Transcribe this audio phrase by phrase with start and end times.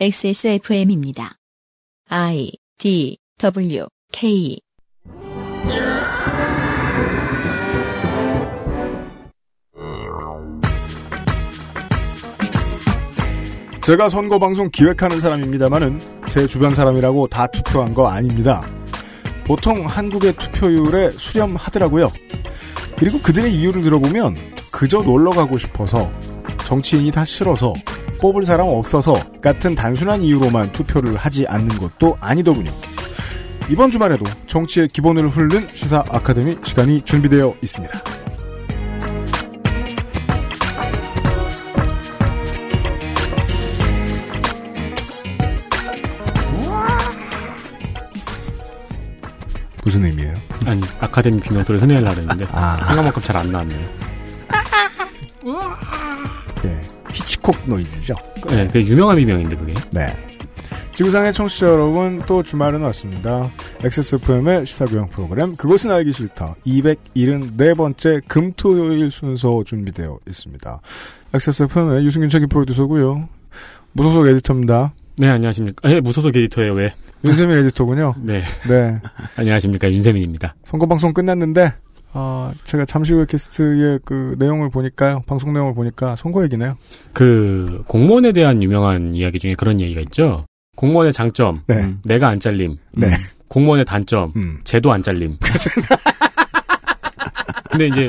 [0.00, 1.36] XSFM입니다.
[2.08, 4.58] I D W K
[13.84, 16.00] 제가 선거 방송 기획하는 사람입니다만은
[16.30, 18.62] 제 주변 사람이라고 다 투표한 거 아닙니다.
[19.44, 22.10] 보통 한국의 투표율에 수렴하더라고요.
[22.96, 24.36] 그리고 그들의 이유를 들어보면
[24.72, 26.10] 그저 놀러 가고 싶어서
[26.64, 27.74] 정치인이 다 싫어서
[28.22, 32.70] 뽑을 사람 없어서 같은 단순한 이유로만 투표를 하지 않는 것도 아니더군요.
[33.68, 38.00] 이번 주말에도 정치의 기본을 훑는 시사 아카데미 시간이 준비되어 있습니다.
[49.84, 50.36] 무슨 의미예요?
[50.66, 52.76] 아니 아카데미 비명소리 흔내려고 했는데 아.
[52.86, 53.88] 생각만큼 잘 안 나왔네요.
[57.12, 58.14] 예, 히치콕 노이즈죠.
[58.48, 59.74] 네, 그 유명한 비명인데 그게.
[59.92, 60.14] 네.
[60.92, 63.50] 지구상의 청취자 여러분, 또 주말은 왔습니다.
[63.82, 66.54] XSFM의 시사교양 프로그램, 그것은 알기 싫다.
[66.66, 70.80] 274번째 금토요일 순서 준비되어 있습니다.
[71.32, 73.26] XSFM의 유승균 책임 프로듀서고요
[73.92, 74.92] 무소속 에디터입니다.
[75.16, 75.90] 네 안녕하십니까.
[75.90, 76.92] 예 무소속 에디터예요 왜?
[77.24, 78.14] 윤세민 에디터군요.
[78.18, 79.00] 네 네.
[79.36, 80.54] 안녕하십니까 윤세민입니다.
[80.64, 81.72] 선거방송 끝났는데,
[82.14, 85.22] 아, 제가 잠시 후에 게스트의 그 내용을 보니까요.
[85.26, 86.76] 방송 내용을 보니까 선거 얘기네요.
[87.12, 90.46] 그 공무원에 대한 유명한 이야기 중에 그런 얘기가 있죠.
[90.76, 91.94] 공무원의 장점 네.
[92.04, 92.76] 내가 안 잘림.
[92.92, 93.08] 네.
[93.48, 94.60] 공무원의 단점 음.
[94.64, 95.36] 제도 안 잘림.
[97.70, 98.08] 근데 이제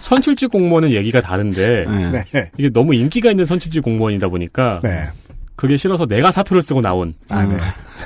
[0.00, 2.24] 선출직 공무원은 얘기가 다른데 네.
[2.32, 2.50] 네.
[2.56, 5.08] 이게 너무 인기가 있는 선출직 공무원이다 보니까 네.
[5.54, 7.56] 그게 싫어서 내가 사표를 쓰고 나온 아, 네.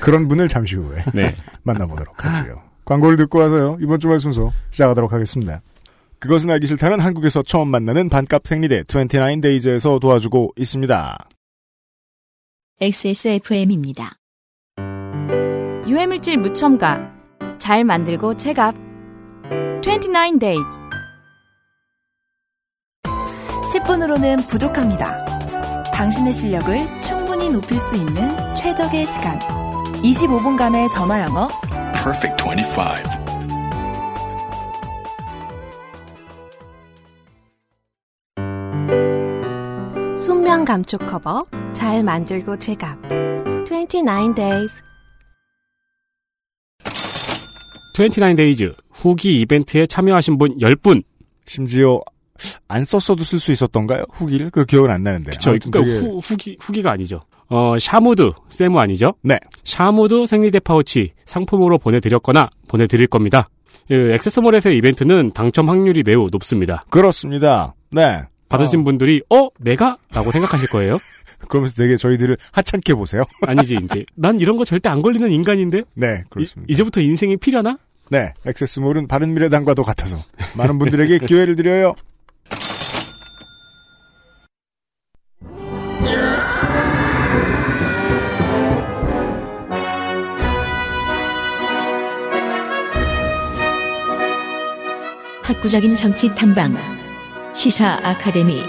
[0.01, 1.05] 그런 분을 잠시 후에.
[1.15, 2.70] 네 만나보도록 하지요.
[2.91, 3.79] 광고를 듣고 와서요.
[3.81, 5.63] 이번 주말 순서 시작하도록 하겠습니다.
[6.19, 11.29] 그것은 알기 싫다는 한국에서 처음 만나는 반값 생리대 29데이즈에서 도와주고 있습니다.
[12.81, 14.17] XSFM입니다.
[15.87, 17.13] 유해물질 무첨가
[17.59, 18.75] 잘 만들고 체갑
[19.83, 20.79] 29 days
[23.73, 25.25] 10분으로는 부족합니다.
[25.93, 29.39] 당신의 실력을 충분히 높일 수 있는 최적의 시간.
[30.03, 31.49] 25분간의 전화 영어.
[32.03, 32.97] Perfect 25.
[40.17, 41.45] 순면 감촉 커버
[41.75, 42.97] 잘 만들고 제값
[43.67, 44.83] 29 days.
[47.95, 51.03] 29 days 후기 이벤트에 참여하신 분 10분.
[51.45, 52.01] 심지어
[52.69, 54.05] 안 썼어도 쓸 수 있었던가요?
[54.13, 54.51] 후기를?
[54.51, 55.31] 그 기억은 안 나는데.
[55.33, 59.39] 그쵸 그러니까 그게- 후, 후기 후기가 아니죠 어 샤무드 세무 아니죠 네.
[59.65, 63.49] 샤무드 생리대 파우치 상품으로 보내드렸거나 보내드릴 겁니다
[63.89, 67.75] 그 XS몰에서의 이벤트는 당첨 확률이 매우 높습니다 그렇습니다.
[67.91, 68.23] 네.
[68.49, 70.99] 받으신 분들이 어 내가 라고 생각하실 거예요
[71.49, 73.23] 그러면서 되게 저희들을 하찮게 보세요.
[73.47, 76.67] 아니지 이제 난 이런 거 절대 안 걸리는 인간인데 네, 그렇습니다.
[76.71, 77.79] 이, 제부터 인생이 피려나
[78.11, 80.19] 네, 액세스몰은 바른미래당과도 같아서
[80.55, 81.95] 많은 분들에게 기회를 드려요.
[95.51, 96.77] 학구적인 정치 탐방
[97.53, 98.63] 시사 아카데미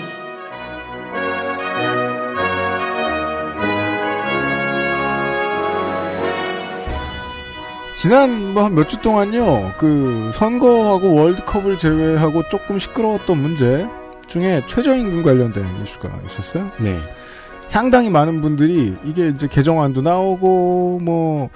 [7.94, 13.88] 지난 뭐 한 몇 주 동안요, 그 선거하고 월드컵을 제외하고 조금 시끄러웠던 문제
[14.26, 16.72] 중에 최저임금 관련된 이슈가 있었어요.
[16.80, 17.00] 네
[17.68, 21.50] 상당히 많은 분들이 이게 이제 개정안도 나오고 뭐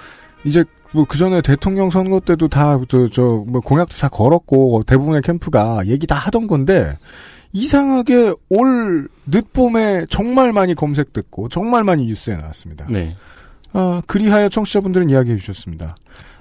[0.44, 6.16] 이제 뭐 그 전에 대통령 선거 때도 다저뭐 공약도 다 걸었고 대부분의 캠프가 얘기 다
[6.16, 6.96] 하던 건데
[7.52, 12.86] 이상하게 올 늦봄에 정말 많이 검색됐고 정말 많이 뉴스에 나왔습니다.
[12.90, 13.16] 네.
[13.72, 15.96] 아, 그리하여 청취자분들은 이야기해 주셨습니다.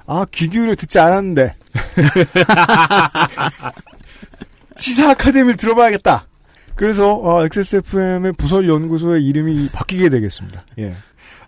[0.07, 1.55] 아, 귀 기울여 듣지 않았는데.
[4.77, 6.27] 시사 아카데미를 들어봐야겠다.
[6.75, 10.65] 그래서 어, XSFM의 부설 연구소의 이름이 바뀌게 되겠습니다.
[10.79, 10.95] 예.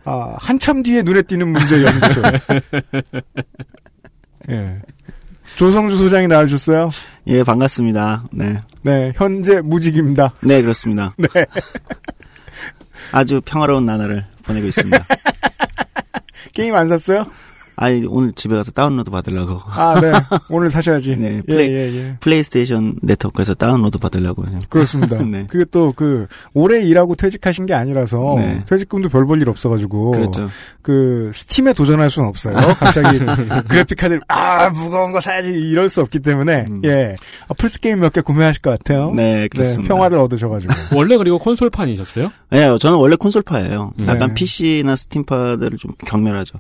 [0.10, 2.22] 아, 한참 뒤에 눈에 띄는 문제 연구소.
[4.50, 4.80] 예.
[5.58, 6.92] 조성주 소장이 나와주셨어요.
[7.28, 8.24] 예, 반갑습니다.
[8.32, 8.62] 네.
[8.84, 10.32] 네, 현재 무직입니다.
[10.42, 11.14] 네, 그렇습니다.
[11.20, 11.28] 네.
[13.12, 15.06] 아주 평화로운 나날을 보내고 있습니다.
[16.54, 17.26] 게임 안 샀어요?
[17.80, 20.12] 아니 오늘 집에 가서 다운로드 받으려고 아, 네.
[20.50, 21.16] 오늘 사셔야지.
[21.16, 22.18] 네, 예, 플레이- 예, 예.
[22.20, 24.44] 플레이스테이션 네트워크에서 다운로드 받으려고.
[24.68, 25.22] 그렇습니다.
[25.24, 25.46] 네.
[25.48, 26.26] 그게 또그
[26.56, 28.64] 오래 일하고 퇴직하신 게 아니라서 네.
[28.68, 30.50] 퇴직금도 별 볼 일 없어 가지고 그렇죠.
[30.82, 32.56] 그 스팀에 도전할 수는 없어요.
[32.80, 33.20] 갑자기
[33.70, 36.82] 그래픽 카드를 아 무거운 거 사야지 이럴 수 없기 때문에 음.
[36.86, 37.14] 예
[37.48, 39.12] 아, 플스 게임 몇 개 구매하실 것 같아요.
[39.16, 39.94] 네, 그렇습니다.
[39.94, 42.32] 평화를 얻으셔 가지고 원래 그리고 콘솔판이셨어요?
[42.50, 43.92] 네, 저는 원래 콘솔파예요.
[44.00, 44.08] 네.
[44.08, 46.58] 약간 PC나 스팀파들을 좀 경멸하죠.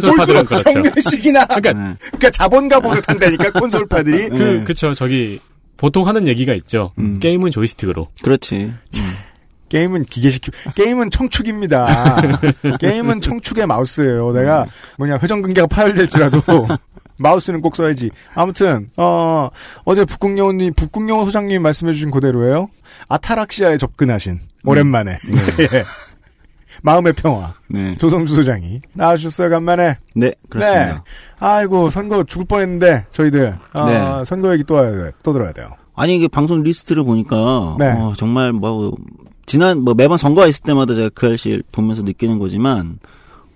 [0.00, 0.70] 콘솔파들은 그렇죠.
[0.72, 1.96] 경매식이나 그러니까 네.
[1.98, 4.64] 그러니까 자본가 버릇한다니까 콘솔파들이 그 네.
[4.64, 5.40] 그쵸 저기
[5.76, 6.92] 보통 하는 얘기가 있죠.
[6.98, 7.18] 음.
[7.20, 8.08] 게임은 조이스틱으로.
[8.22, 8.72] 그렇지.
[9.68, 10.42] 게임은 기계식
[10.74, 12.16] 게임은 청축입니다.
[12.80, 14.32] 게임은 청축의 마우스예요.
[14.32, 14.66] 내가
[14.96, 16.40] 뭐냐 회전근개가 파열될지라도
[17.18, 18.10] 마우스는 꼭 써야지.
[18.34, 19.48] 아무튼 어
[19.84, 22.68] 어제 북극여우님 북극여우 소장님 말씀해주신 그대로예요.
[23.08, 25.12] 아타락시아에 접근하신 오랜만에
[25.60, 25.84] 예.
[26.82, 27.94] 마음의 평화 네.
[27.96, 29.96] 조성주 소장이 나와주셨어요 간만에.
[30.14, 30.94] 네, 그렇습니다.
[30.94, 31.00] 네.
[31.38, 34.24] 아이고 선거 죽을 뻔했는데 저희들 아, 네.
[34.24, 35.12] 선거 얘기 또 와야 돼.
[35.22, 35.70] 또 들어야 돼요.
[35.94, 37.90] 아니 이게 방송 리스트를 보니까 네.
[37.92, 38.94] 어, 정말 뭐
[39.46, 42.98] 지난 뭐 매번 선거가 있을 때마다 제가 그 알씨 보면서 느끼는 거지만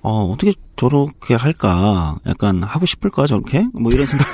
[0.02, 4.30] 어 어떻게 저렇게 할까 약간 하고 싶을까 저렇게 뭐 이런 생각이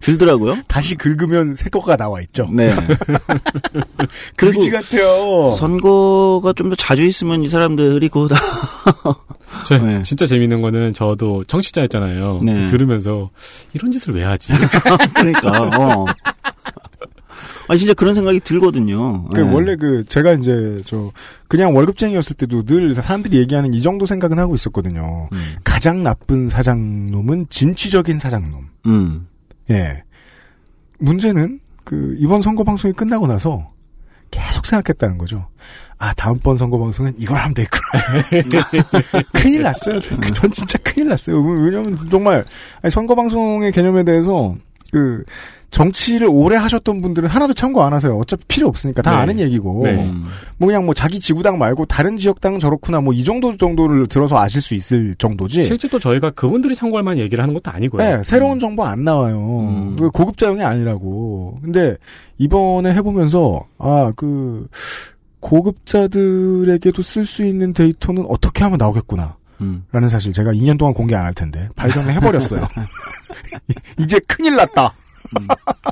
[0.00, 0.56] 들더라고요.
[0.68, 2.48] 다시 긁으면 새 거가 나와 있죠.
[2.52, 2.74] 네.
[4.36, 5.54] 그리고 같아요.
[5.56, 8.36] 선거가 좀 더 자주 있으면 이 사람들이 그거 다
[9.64, 10.02] 저 네.
[10.02, 12.40] 진짜 재밌는 거는 저도 청취자였잖아요.
[12.42, 12.66] 네.
[12.66, 13.30] 들으면서
[13.72, 14.52] 이런 짓을 왜 하지?
[15.14, 16.06] 그러니까 어.
[17.68, 19.24] 아 진짜 그런 생각이 들거든요.
[19.28, 19.52] 그 네.
[19.52, 21.10] 원래 그 제가 이제 저
[21.48, 25.28] 그냥 월급쟁이였을 때도 늘 사람들이 얘기하는 이 정도 생각은 하고 있었거든요.
[25.32, 25.38] 음.
[25.64, 28.68] 가장 나쁜 사장놈은 진취적인 사장놈.
[28.86, 29.26] 음.
[29.70, 30.02] 예.
[30.98, 33.72] 문제는 그 이번 선거 방송이 끝나고 나서
[34.30, 35.48] 계속 생각했다는 거죠.
[35.98, 39.22] 아 다음번 선거 방송은 이걸 하면 되겠구나.
[39.32, 40.00] 큰일 났어요.
[40.00, 41.40] 전, 전 진짜 큰일 났어요.
[41.40, 42.44] 왜냐면 정말
[42.90, 44.54] 선거 방송의 개념에 대해서
[44.92, 45.24] 그
[45.70, 48.16] 정치를 오래 하셨던 분들은 하나도 참고 안 하세요.
[48.16, 49.16] 어차피 필요 없으니까 다 네.
[49.16, 49.82] 아는 얘기고.
[49.84, 49.90] 네.
[50.04, 50.24] 음.
[50.56, 54.62] 뭐 그냥 뭐 자기 지구당 말고 다른 지역당은 저렇구나 뭐 이 정도 정도를 들어서 아실
[54.62, 55.64] 수 있을 정도지.
[55.64, 58.02] 실제 또 저희가 그분들이 참고할 만한 얘기를 하는 것도 아니고요.
[58.02, 59.36] 네, 새로운 정보 안 나와요.
[59.68, 59.96] 음.
[59.98, 61.58] 그 고급자용이 아니라고.
[61.62, 61.96] 근데
[62.38, 64.68] 이번에 해보면서 아 그
[65.40, 69.36] 고급자들에게도 쓸 수 있는 데이터는 어떻게 하면 나오겠구나.
[69.60, 69.84] 음.
[69.92, 72.66] 라는 사실 제가 2년 동안 공개 안 할 텐데 발견을 해버렸어요.
[73.98, 74.94] 이제 큰일 났다.
[75.40, 75.46] 음.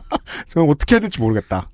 [0.50, 1.68] 저는 어떻게 해야 될지 모르겠다.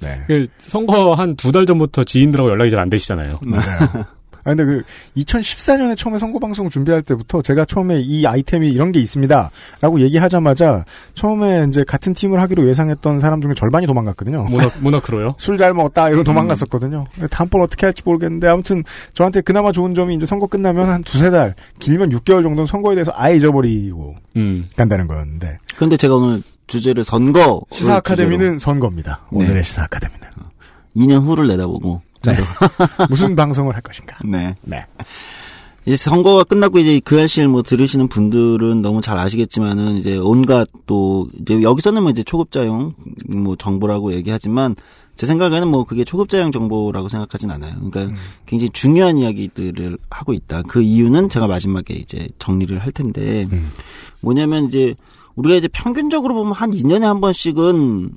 [0.00, 0.24] 네.
[0.26, 3.36] 그 선거 한 두 달 전부터 지인들하고 연락이 잘 안 되시잖아요.
[3.42, 4.04] 맞아요.
[4.46, 4.82] 아, 근데 그,
[5.16, 9.50] 2014년에 처음에 선거방송 준비할 때부터 제가 처음에 이 아이템이 이런 게 있습니다.
[9.80, 10.84] 라고 얘기하자마자
[11.14, 14.44] 처음에 이제 같은 팀을 하기로 예상했던 사람 중에 절반이 도망갔거든요.
[14.44, 15.34] 모너, 모너크로요?
[15.40, 17.06] 술 잘 먹었다, 이러고 도망갔었거든요.
[17.14, 18.84] 근데 다음번 어떻게 할지 모르겠는데 아무튼
[19.14, 23.10] 저한테 그나마 좋은 점이 이제 선거 끝나면 한 두세 달, 길면 6개월 정도는 선거에 대해서
[23.16, 24.66] 아예 잊어버리고 음.
[24.76, 25.58] 간다는 거였는데.
[25.78, 29.26] 근데 제가 오늘 주제를 선거 시사 아카데미는 선거입니다.
[29.32, 29.44] 네.
[29.44, 30.26] 오늘의 시사 아카데미는.
[30.96, 32.02] 2년 후를 내다보고
[32.32, 32.38] 네.
[33.08, 34.16] 무슨 방송을 할 것인가.
[34.24, 34.54] 네.
[34.62, 34.84] 네.
[35.86, 41.28] 이제 선거가 끝나고 이제 그 알씨를 뭐 들으시는 분들은 너무 잘 아시겠지만은 이제 온갖 또
[41.40, 42.92] 이제 여기서는 뭐 이제 초급자용
[43.36, 44.74] 뭐 정보라고 얘기하지만
[45.14, 47.74] 제 생각에는 뭐 그게 초급자용 정보라고 생각하진 않아요.
[47.90, 50.62] 그러니까 굉장히 중요한 이야기들을 하고 있다.
[50.62, 53.70] 그 이유는 제가 마지막에 이제 정리를 할 텐데 음.
[54.20, 54.94] 뭐냐면 이제
[55.36, 58.10] 우리가 이제 평균적으로 보면 한 2년에 한 번씩은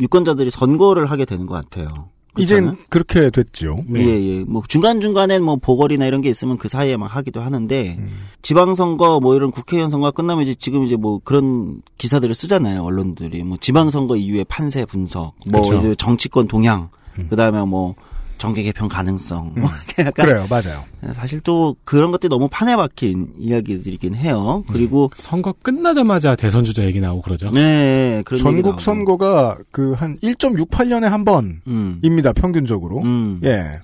[0.00, 1.88] 유권자들이 선거를 하게 되는 것 같아요.
[2.38, 3.84] 이젠 그렇게 됐죠.
[3.86, 4.00] 네.
[4.00, 4.44] 예, 예.
[4.44, 8.08] 뭐 중간중간에 뭐 보궐이나 이런 게 있으면 그 사이에 막 하기도 하는데 음.
[8.42, 12.82] 지방선거 뭐 이런 국회의원 선거가 끝나면 이제 지금 이제 뭐 그런 기사들을 쓰잖아요.
[12.82, 15.62] 언론들이 뭐 지방선거 이후에 판세 분석, 뭐
[15.96, 17.26] 정치권 동향, 음.
[17.28, 17.94] 그다음에 뭐
[18.40, 19.52] 정계 개편 가능성.
[19.56, 20.84] 뭐 이렇게 약간 그래요, 맞아요.
[21.12, 24.64] 사실 또 그런 것들이 너무 판에 박힌 이야기들이긴 해요.
[24.72, 27.50] 그리고 선거 끝나자마자 대선 주자 얘기 나오고 그러죠.
[27.50, 28.80] 네, 전국.
[28.80, 32.34] 선거가 그 한 1.68년에 한 번입니다, 음.
[32.34, 33.02] 평균적으로.
[33.02, 33.40] 음.
[33.44, 33.80] 예.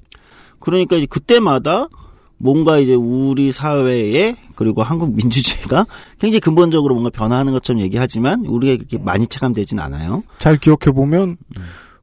[0.59, 1.89] 그러니까 이제 그때마다
[2.39, 5.87] 뭔가 이제 우리 사회에 그리고 한국 민주주의가
[6.19, 10.23] 굉장히 근본적으로 뭔가 변화하는 것처럼 얘기하지만 우리가 그렇게 많이 체감되진 않아요.
[10.39, 11.37] 잘 기억해 보면,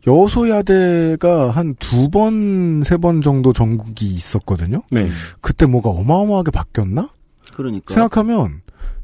[0.06, 4.82] 여소야대가 한 두 번, 세 번 정도 전국이 있었거든요?
[4.92, 5.08] 네.
[5.42, 7.10] 그때 뭐가 어마어마하게 바뀌었나?
[7.54, 7.94] 그러니까.
[7.94, 8.62] 생각하면,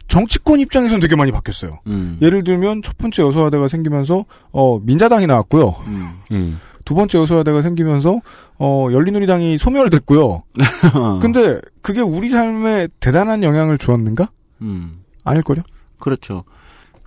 [0.08, 1.80] 정치권 입장에서는 되게 많이 바뀌었어요.
[1.88, 2.18] 음.
[2.22, 5.76] 예를 들면, 첫 번째 여소야대가 생기면서, 어, 민자당이 나왔고요.
[5.88, 6.10] 음.
[6.32, 6.60] 음.
[6.86, 8.20] 두 번째 여소야대가 생기면서,
[8.58, 10.44] 어, 열린우리당이 소멸됐고요.
[11.22, 14.30] 근데, 그게 우리 삶에 대단한 영향을 주었는가?
[14.62, 15.02] 음.
[15.24, 15.62] 아닐걸요?
[16.00, 16.44] 그렇죠.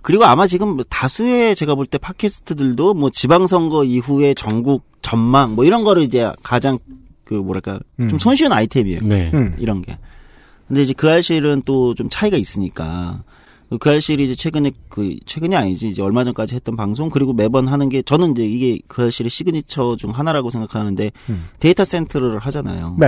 [0.03, 5.83] 그리고 아마 지금 다수의 제가 볼 때 팟캐스트들도 뭐 지방선거 이후에 전국 전망 뭐 이런
[5.83, 6.77] 거를 이제 가장
[7.23, 8.09] 그 뭐랄까 음.
[8.09, 8.99] 좀 손쉬운 아이템이에요.
[9.01, 9.31] 네.
[9.33, 9.55] 음.
[9.57, 9.97] 이런 게.
[10.67, 13.23] 근데 이제 그알싫은 또 좀 차이가 있으니까
[13.79, 18.01] 그알싫이 이제 최근에 그 최근이 아니지 이제 얼마 전까지 했던 방송 그리고 매번 하는 게
[18.01, 21.45] 저는 이제 이게 그알싫의 시그니처 중 하나라고 생각하는데 음.
[21.59, 22.97] 데이터 센터를 하잖아요.
[22.99, 23.07] 네.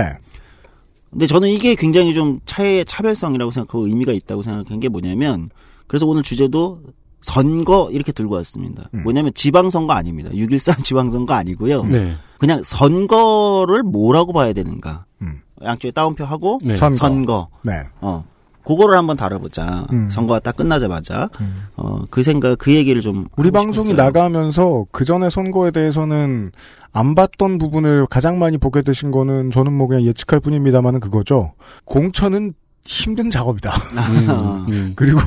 [1.10, 5.50] 근데 저는 이게 굉장히 좀 차의 차별성이라고 생각하고 의미가 있다고 생각한 게 뭐냐면
[5.86, 6.80] 그래서 오늘 주제도
[7.22, 8.88] 선거 이렇게 들고 왔습니다.
[8.94, 9.02] 음.
[9.02, 10.30] 뭐냐면 지방선거 아닙니다.
[10.30, 11.84] 6.13 지방선거 아니고요.
[11.84, 12.14] 네.
[12.38, 15.06] 그냥 선거를 뭐라고 봐야 되는가.
[15.22, 15.40] 음.
[15.62, 16.76] 양쪽에 따옴표 하고 네.
[16.76, 16.96] 선거.
[16.96, 17.48] 선거.
[17.62, 17.82] 네.
[18.00, 18.24] 어.
[18.66, 19.86] 그거를 한번 다뤄보자.
[19.92, 20.10] 음.
[20.10, 21.28] 선거가 딱 끝나자마자.
[21.40, 21.56] 음.
[21.76, 23.28] 어, 그 생각, 그 얘기를 좀.
[23.36, 24.04] 우리 방송이 싶었어요.
[24.04, 26.50] 나가면서 그 전에 선거에 대해서는
[26.92, 31.52] 안 봤던 부분을 가장 많이 보게 되신 거는 저는 뭐 그냥 예측할 뿐입니다만은 그거죠.
[31.84, 33.70] 공천은 힘든 작업이다.
[34.28, 34.92] 음, 음.
[34.96, 35.20] 그리고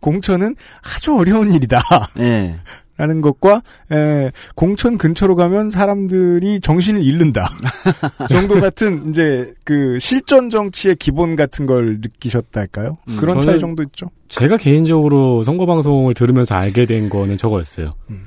[0.00, 1.80] 공천은 아주 어려운 일이다.
[2.20, 2.56] 예.
[2.98, 3.60] 라는 것과
[3.92, 7.46] 에, 공천 근처로 가면 사람들이 정신을 잃는다
[8.30, 12.96] 정도 같은 이제 그 실전 정치의 기본 같은 걸 느끼셨달까요?
[13.06, 14.08] 음, 그런 차이 정도 있죠.
[14.30, 17.92] 제가 개인적으로 선거 방송을 들으면서 알게 된 거는 저거였어요.
[18.08, 18.22] 음.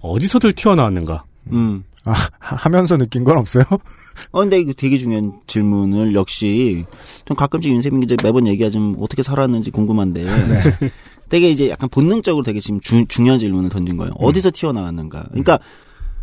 [0.00, 1.24] 어디서들 튀어나왔는가.
[1.52, 1.84] 음.
[2.04, 3.64] 아, 하- 하면서 느낀 건 없어요?
[4.32, 6.84] 어, 근데 이거 되게 중요한 질문을 역시
[7.24, 10.24] 좀 가끔씩 윤세민 기자 매번 얘기하지만 어떻게 살았는지 궁금한데
[11.28, 14.12] 되게 이제 약간 본능적으로 되게 지금 주- 중요한 질문을 던진 거예요.
[14.18, 15.26] 어디서 튀어나왔는가.
[15.28, 15.58] 그러니까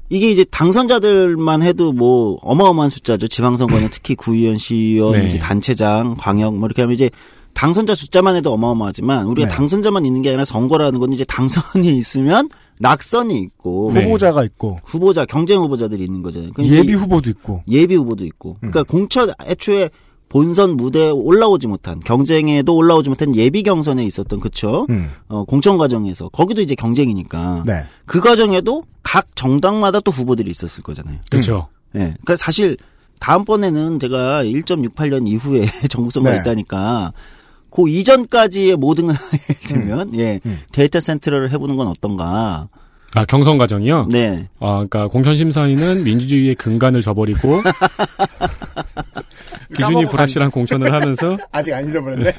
[0.09, 3.27] 이게 이제 당선자들만 해도 뭐 어마어마한 숫자죠.
[3.27, 5.39] 지방선거는 특히 구의원, 시의원, 네.
[5.39, 7.09] 단체장, 광역 뭐 이렇게 하면 이제
[7.57, 9.55] 당선자 숫자만 해도 어마어마하지만 우리가 네.
[9.55, 14.05] 당선자만 있는 게 아니라 선거라는 건 이제 당선이 있으면 낙선이 있고 네.
[14.05, 16.51] 후보자가 있고 후보자 경쟁 후보자들이 있는 거잖아요.
[16.53, 18.57] 그러니까 예비 후보도 있고 예비 후보도 있고.
[18.61, 18.69] 음.
[18.69, 19.89] 그러니까 공천 애초에
[20.29, 24.85] 본선 무대에 올라오지 못한 경쟁에도 올라오지 못한 예비 경선에 있었던 그쵸?
[24.91, 27.85] 음, 어, 공천 과정에서 거기도 이제 경쟁이니까 네.
[28.05, 31.17] 그 과정에도 각 정당마다 또 후보들이 있었을 거잖아요.
[31.31, 31.69] 그렇죠.
[31.95, 31.99] 예.
[31.99, 32.77] 그러니까 사실
[33.19, 36.41] 다음번에는 제가 1.68년 이후에 정부 선거가 네.
[36.41, 37.13] 있다니까
[37.69, 39.17] 그 이전까지의 모든 예를
[39.61, 40.59] 들면 예 음.
[40.71, 42.69] 데이터 센터를 해보는 건 어떤가.
[43.15, 44.07] 아, 경선 과정이요?
[44.11, 44.47] 네.
[44.59, 47.61] 아, 그러니까 공천 심사위는 민주주의의 근간을 저버리고
[49.75, 52.33] 기준이 불확실한 공천을 하면서 아직 안 잊어버렸네.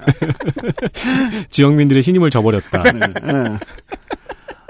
[1.50, 2.82] 지역민들의 신임을 저버렸다.
[2.86, 3.58] 예.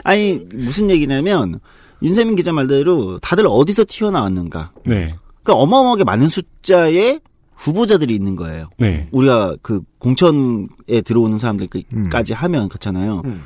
[0.05, 1.61] 아니 무슨 얘기냐면
[2.03, 4.71] 윤세민 기자 말대로 다들 어디서 튀어나왔는가.
[4.85, 5.15] 네.
[5.43, 7.21] 그러니까 어마어마하게 많은 숫자의
[7.59, 8.69] 후보자들이 있는 거예요.
[8.79, 9.09] 네.
[9.11, 13.23] 우리가 그 공천에 들어오는 사람들까지 하면 그렇잖아요.
[13.25, 13.43] 음.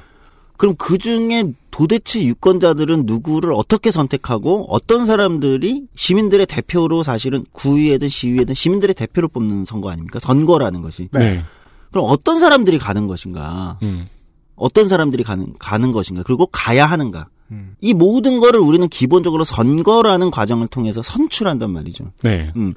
[0.58, 8.54] 그럼 그 중에 도대체 유권자들은 누구를 어떻게 선택하고 어떤 사람들이 시민들의 대표로 사실은 구의회든 시의회든
[8.54, 10.20] 시민들의 대표를 뽑는 선거 아닙니까?
[10.20, 11.08] 선거라는 것이.
[11.10, 11.42] 네.
[11.90, 13.78] 그럼 어떤 사람들이 가는 것인가?
[13.82, 14.06] 음.
[14.54, 16.22] 어떤 사람들이 가는 가는 것인가?
[16.22, 17.26] 그리고 가야 하는가?
[17.50, 17.74] 음.
[17.80, 22.12] 이 모든 거를 우리는 기본적으로 선거라는 과정을 통해서 선출한단 말이죠.
[22.22, 22.52] 네.
[22.56, 22.72] 음.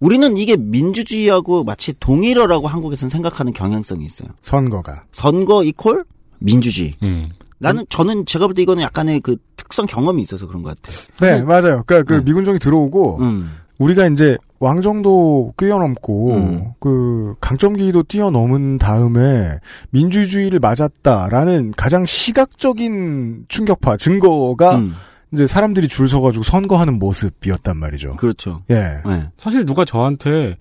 [0.00, 4.28] 우리는 이게 민주주의하고 마치 동일어라고 한국에서는 생각하는 경향성이 있어요.
[4.42, 5.04] 선거가.
[5.12, 6.04] 선거 이퀄
[6.38, 6.94] 민주주의.
[7.02, 7.28] 음.
[7.58, 10.96] 나는 저는 제가 볼 때 이거는 약간의 그 특성 경험이 있어서 그런 것 같아요.
[11.20, 11.82] 네, 맞아요.
[11.86, 12.24] 그러니까 그 네.
[12.24, 13.52] 미군정이 들어오고 음.
[13.78, 16.64] 우리가 이제 왕정도 뛰어넘고 음.
[16.80, 19.58] 그 강점기도 뛰어넘은 다음에
[19.90, 24.92] 민주주의를 맞았다라는 가장 시각적인 충격파 증거가 음.
[25.32, 28.16] 이제 사람들이 줄 서가지고 선거하는 모습이었단 말이죠.
[28.16, 28.62] 그렇죠.
[28.70, 28.74] 예.
[29.06, 29.28] 네.
[29.36, 30.56] 사실 누가 저한테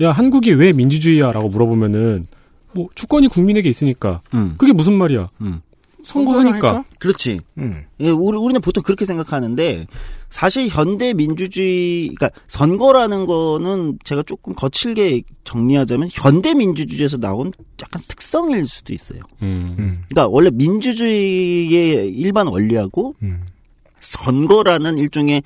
[0.00, 2.26] 야 한국이 왜 민주주의야라고 물어보면은
[2.72, 4.54] 뭐 주권이 국민에게 있으니까 음.
[4.58, 5.30] 그게 무슨 말이야?
[5.40, 5.60] 음.
[6.02, 6.84] 선거하니까.
[6.98, 7.40] 그렇지.
[7.58, 7.84] 음.
[8.00, 9.86] 예, 우리, 우리는 보통 그렇게 생각하는데,
[10.28, 18.66] 사실 현대 민주주의, 그러니까 선거라는 거는 제가 조금 거칠게 정리하자면 현대 민주주의에서 나온 약간 특성일
[18.66, 19.20] 수도 있어요.
[19.42, 19.76] 음.
[19.78, 20.02] 음.
[20.08, 23.42] 그러니까 원래 민주주의의 일반 원리하고 음.
[24.00, 25.42] 선거라는 일종의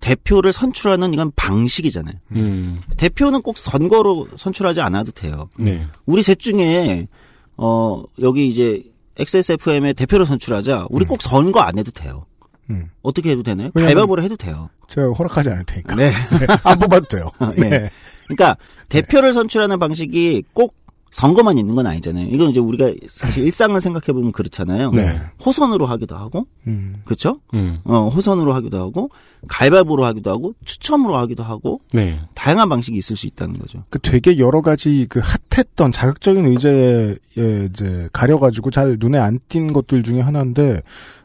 [0.00, 2.14] 대표를 선출하는 이건 방식이잖아요.
[2.32, 2.80] 음.
[2.96, 5.50] 대표는 꼭 선거로 선출하지 않아도 돼요.
[5.56, 5.86] 네.
[6.06, 7.06] 우리 셋 중에
[7.56, 8.82] 어 여기 이제
[9.18, 10.86] XSFM의 대표를 선출하자.
[10.88, 12.24] 우리 꼭 선거 안 해도 돼요.
[12.70, 12.88] 음.
[13.02, 13.70] 어떻게 해도 되나요?
[13.72, 14.70] 가위바위보로 해도 돼요.
[14.86, 15.94] 제가 허락하지 않을 테니까.
[15.96, 16.10] 네.
[16.40, 17.30] 네, 안 뽑아도 돼요.
[17.58, 17.60] 예.
[17.68, 17.90] 네.
[18.26, 18.56] 그러니까
[18.88, 20.74] 대표를 선출하는 방식이 꼭
[21.10, 22.28] 선거만 있는 건 아니잖아요.
[22.30, 24.92] 이건 이제 우리가 사실 일상을 생각해 보면 그렇잖아요.
[24.92, 25.20] 네.
[25.44, 27.02] 호선으로 하기도 하고, 음.
[27.04, 27.36] 그렇죠?
[27.54, 27.80] 음.
[27.84, 29.10] 어, 호선으로 하기도 하고,
[29.48, 32.20] 가위바위보로 하기도 하고, 추첨으로 하기도 하고, 네.
[32.34, 33.82] 다양한 방식이 있을 수 있다는 거죠.
[33.90, 37.16] 그 되게 여러 가지 그 핫했던 자극적인 의제에
[37.68, 40.82] 이제 가려가지고 잘 눈에 안 띈 것들 중에 하나인데,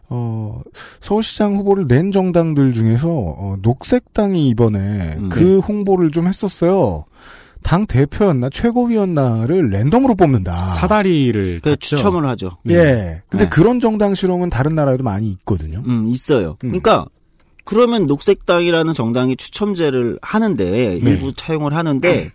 [0.09, 0.61] 어,
[1.01, 4.79] 서울시장 후보를 낸 정당들 중에서, 어, 녹색당이 이번에
[5.19, 5.29] 음.
[5.29, 7.05] 그 홍보를 좀 했었어요.
[7.65, 10.55] 당 대표였나 최고위였나를 랜덤으로 뽑는다.
[10.69, 11.75] 사다리를 그.
[11.77, 12.51] 추첨을 하죠.
[12.69, 13.23] 예.
[13.27, 13.49] 근데 네.
[13.49, 15.81] 그런 정당 실험은 다른 나라에도 많이 있거든요.
[15.87, 16.51] 음, 있어요.
[16.63, 16.69] 음.
[16.69, 17.07] 그러니까
[17.63, 20.95] 그러면 녹색당이라는 정당이 추첨제를 하는데 네.
[21.09, 22.31] 일부 차용을 하는데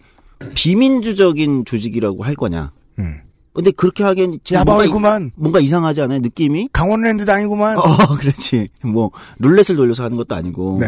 [0.57, 2.73] 비민주적인 조직이라고 할 거냐.
[2.99, 3.21] 음.
[3.53, 5.31] 근데 그렇게 하기엔 지금 뭔가, 이- 야바이구만.
[5.37, 6.19] 뭔가 이상하지 않아요?
[6.19, 6.69] 느낌이?
[6.73, 7.79] 강원랜드 당이구만.
[7.79, 7.83] 어,
[8.19, 8.69] 그렇지.
[8.83, 10.79] 뭐 룰렛을 돌려서 하는 것도 아니고.
[10.81, 10.87] 네.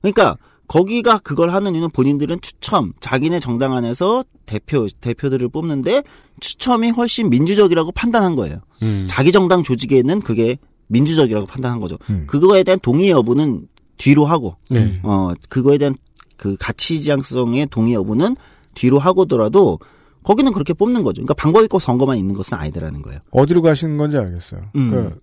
[0.00, 0.36] 그러니까
[0.72, 6.02] 거기가 그걸 하는 이유는 본인들은 추첨, 자기네 정당 안에서 대표 대표들을 뽑는데
[6.40, 8.60] 추첨이 훨씬 민주적이라고 판단한 거예요.
[8.80, 9.06] 음.
[9.06, 11.98] 자기 정당 조직에는 그게 민주적이라고 판단한 거죠.
[12.08, 12.24] 음.
[12.26, 13.66] 그거에 대한 동의 여부는
[13.98, 14.98] 뒤로 하고, 네.
[15.02, 15.94] 어 그거에 대한
[16.38, 18.36] 그 가치 지향성의 동의 여부는
[18.72, 19.78] 뒤로 하고더라도
[20.22, 21.16] 거기는 그렇게 뽑는 거죠.
[21.20, 23.20] 그러니까 방법 있고 선거만 있는 것은 아니더라는 거예요.
[23.30, 24.62] 어디로 가시는 건지 알겠어요.
[24.76, 24.88] 음.
[24.88, 25.16] 그러니까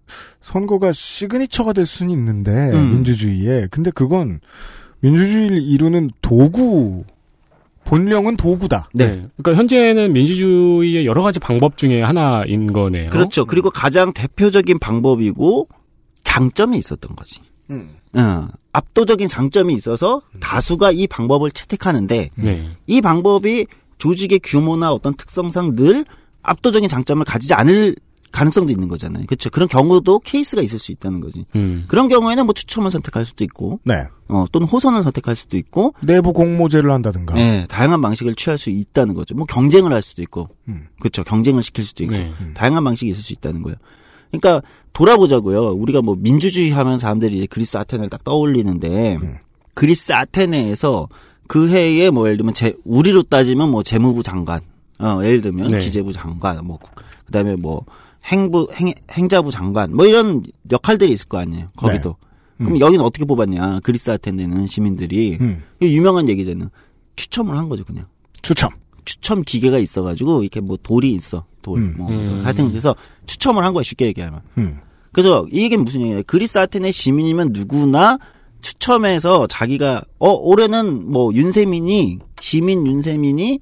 [0.43, 2.91] 선거가 시그니처가 될 수는 있는데 음.
[2.91, 4.41] 민주주의에 근데 그건
[5.01, 7.03] 민주주의를 이루는 도구
[7.85, 8.89] 본령은 도구다.
[8.93, 9.25] 네.
[9.37, 13.09] 그러니까 현재는 민주주의의 여러 가지 방법 중에 하나인 거네요.
[13.09, 13.45] 그렇죠.
[13.45, 15.67] 그리고 가장 대표적인 방법이고
[16.23, 17.41] 장점이 있었던 거지.
[18.13, 22.69] 어, 압도적인 장점이 있어서 다수가 이 방법을 채택하는데 네.
[22.85, 23.65] 이 방법이
[23.97, 26.05] 조직의 규모나 어떤 특성상 늘
[26.43, 27.95] 압도적인 장점을 가지지 않을
[28.31, 29.25] 가능성도 있는 거잖아요.
[29.25, 29.49] 그렇죠.
[29.49, 31.45] 그런 경우도 케이스가 있을 수 있다는 거지.
[31.55, 31.85] 음.
[31.87, 34.05] 그런 경우에는 뭐 추첨을 선택할 수도 있고, 네.
[34.27, 37.39] 어, 또는 호선을 선택할 수도 있고, 내부 공모제를 한다든가.
[37.39, 39.35] 예, 다양한 방식을 취할 수 있다는 거죠.
[39.35, 40.87] 뭐 경쟁을 할 수도 있고, 음.
[40.99, 41.23] 그렇죠.
[41.23, 42.31] 경쟁을 시킬 수도 있고, 네.
[42.53, 43.77] 다양한 방식이 있을 수 있다는 거예요.
[44.31, 44.61] 그러니까
[44.93, 45.71] 돌아보자고요.
[45.71, 49.37] 우리가 뭐 민주주의 하면 사람들이 이제 그리스 아테네를 딱 떠올리는데 음.
[49.73, 51.07] 그리스 아테네에서
[51.47, 54.61] 그 해에 뭐 예를 들면 제 우리로 따지면 뭐 재무부 장관,
[54.99, 55.79] 어 예를 들면 네.
[55.79, 56.77] 기재부 장관, 뭐
[57.25, 57.85] 그다음에 뭐
[58.31, 61.69] 행부 행 행자부 장관 뭐 이런 역할들이 있을 거 아니에요.
[61.75, 62.15] 거기도.
[62.57, 63.79] 그럼 여기는 어떻게 뽑았냐?
[63.83, 65.63] 그리스 아테네는 시민들이 음.
[65.81, 66.69] 유명한 얘기잖아요.
[67.15, 68.05] 추첨을 한 거죠, 그냥.
[68.41, 68.69] 추첨.
[69.09, 71.95] 추첨 기계가 있어가지고 이렇게 뭐 돌이 있어 돌 음.
[71.97, 72.45] 뭐 그래서 음.
[72.45, 72.95] 하여튼 그래서
[73.25, 74.79] 추첨을 한 거야 쉽게 얘기하면 음.
[75.11, 78.19] 그래서 이 얘기는 무슨 얘기냐 그리스 아테네 시민이면 누구나
[78.61, 83.59] 추첨해서 자기가 어 올해는 뭐 윤세민이 시민 윤세민이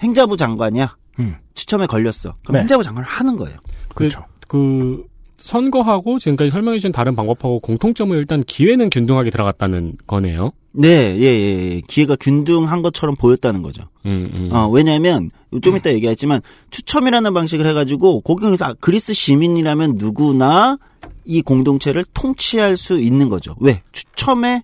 [0.00, 1.36] 행자부 장관이야 음.
[1.54, 2.58] 추첨에 걸렸어 그럼 네.
[2.60, 3.56] 행자부 장관을 하는 거예요
[3.94, 4.24] 그렇죠.
[4.48, 5.04] 그
[5.36, 10.52] 선거하고 지금까지 설명해 주신 다른 방법하고 공통점은 일단 기회는 균등하게 들어갔다는 거네요.
[10.72, 11.82] 네, 예, 예, 예.
[11.86, 13.82] 기회가 균등한 것처럼 보였다는 거죠.
[14.06, 14.48] 음, 음.
[14.52, 15.30] 어, 왜냐면,
[15.60, 20.78] 좀 이따 얘기했지만, 추첨이라는 방식을 해가지고, 거기서 아, 그리스 시민이라면 누구나
[21.24, 23.54] 이 공동체를 통치할 수 있는 거죠.
[23.60, 23.82] 왜?
[23.92, 24.62] 추첨에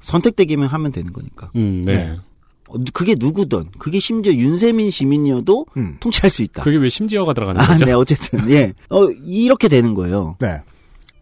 [0.00, 1.50] 선택되기만 하면 되는 거니까.
[1.56, 1.94] 음, 네.
[1.94, 2.16] 네.
[2.68, 5.96] 어, 그게 누구든, 그게 심지어 윤세민 시민이어도 음.
[6.00, 6.62] 통치할 수 있다.
[6.62, 7.84] 그게 왜 심지어가 들어가는 아, 거죠?
[7.84, 8.74] 네, 어쨌든, 예.
[8.90, 10.36] 어, 이렇게 되는 거예요.
[10.40, 10.62] 네.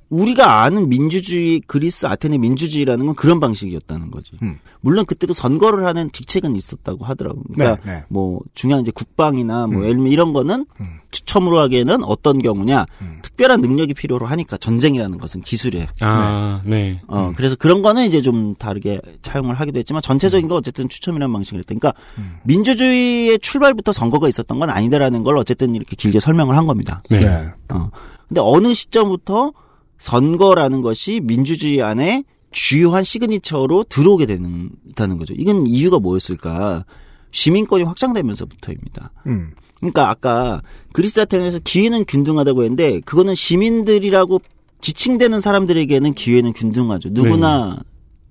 [0.09, 4.33] 우리가 아는 민주주의, 그리스 아테네 민주주의라는 건 그런 방식이었다는 거지.
[4.43, 4.59] 음.
[4.81, 7.43] 물론 그때도 선거를 하는 직책은 있었다고 하더라고요.
[7.53, 8.05] 그러니까 네, 네.
[8.09, 9.83] 뭐 중요한 이제 국방이나 뭐 음.
[9.83, 10.87] 예를 들면 이런 거는 음.
[11.11, 13.19] 추첨으로 하기에는 어떤 경우냐 음.
[13.23, 15.87] 특별한 능력이 필요로 하니까 전쟁이라는 것은 기술이에요.
[16.03, 17.01] 아, 네.
[17.09, 21.61] 어 그래서 그런 거는 이제 좀 다르게 차용을 하기도 했지만 전체적인 건 어쨌든 추첨이라는 방식을
[21.61, 21.75] 했다.
[21.75, 22.37] 그러니까 음.
[22.45, 27.03] 민주주의의 출발부터 선거가 있었던 건 아니다라는 걸 어쨌든 이렇게 길게 설명을 한 겁니다.
[27.11, 27.19] 네.
[27.19, 27.49] 네.
[27.71, 27.91] 어.
[28.29, 29.53] 근데 어느 시점부터
[29.99, 35.35] 선거라는 것이 민주주의 안에 주요한 시그니처로 들어오게 된다는 거죠.
[35.37, 36.85] 이건 이유가 뭐였을까?
[37.33, 39.13] 시민권이 확장되면서부터입니다.
[39.27, 39.53] 음.
[39.79, 44.41] 그러니까 아까 그리스 아테네에서 기회는 균등하다고 했는데 그거는 시민들이라고
[44.81, 47.11] 지칭되는 사람들에게는 기회는 균등하죠.
[47.13, 47.83] 누구나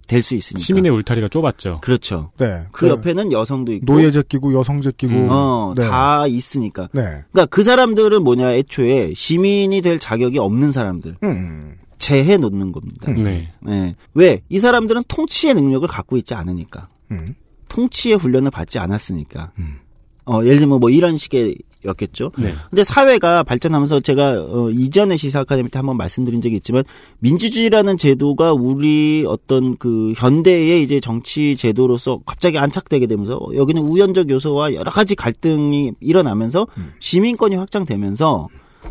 [0.08, 0.64] 될 수 있으니까.
[0.64, 1.80] 시민의 울타리가 좁았죠.
[1.82, 2.32] 그렇죠.
[2.38, 2.64] 네.
[2.72, 5.28] 그 옆에는 여성도 있고 노예 제끼고 여성 제끼고 음.
[5.30, 5.88] 어, 네.
[5.88, 6.90] 다 있으니까.
[6.94, 7.02] 네.
[7.32, 11.76] 그러니까 그 사람들은 뭐냐 애초에 시민이 될 자격이 없는 사람들 음.
[12.00, 13.12] 제해 놓는 겁니다.
[13.12, 13.52] 네.
[13.62, 13.96] 네.
[14.14, 14.42] 왜?
[14.50, 16.88] 이 사람들은 통치의 능력을 갖고 있지 않으니까.
[17.12, 17.34] 음.
[17.70, 19.52] 통치의 훈련을 받지 않았으니까.
[19.60, 19.78] 음.
[20.26, 22.32] 어, 예를 들면 뭐 이런 식의 였겠죠.
[22.38, 22.54] 네.
[22.70, 26.84] 근데 사회가 발전하면서 제가 어, 이전에 시사 아카데미 때 한번 말씀드린 적이 있지만
[27.20, 34.74] 민주주의라는 제도가 우리 어떤 그 현대의 이제 정치 제도로서 갑자기 안착되게 되면서 여기는 우연적 요소와
[34.74, 36.68] 여러 가지 갈등이 일어나면서
[37.00, 38.48] 시민권이 확장되면서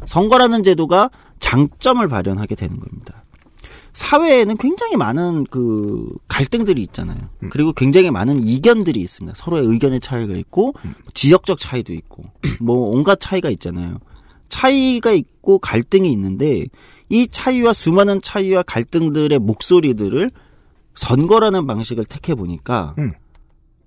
[0.07, 3.24] 선거라는 제도가 장점을 발현하게 되는 겁니다.
[3.95, 7.31] 사회에는 굉장히 많은 그 갈등들이 있잖아요.
[7.51, 9.35] 그리고 굉장히 많은 이견들이 있습니다.
[9.37, 10.75] 서로의 의견의 차이가 있고
[11.15, 12.25] 지역적 차이도 있고
[12.61, 13.99] 뭐 온갖 차이가 있잖아요.
[14.49, 16.67] 차이가 있고 갈등이 있는데
[17.09, 20.31] 이 차이와 수많은 차이와 갈등들의 목소리들을
[20.97, 23.13] 선거라는 방식을 택해 보니까 음.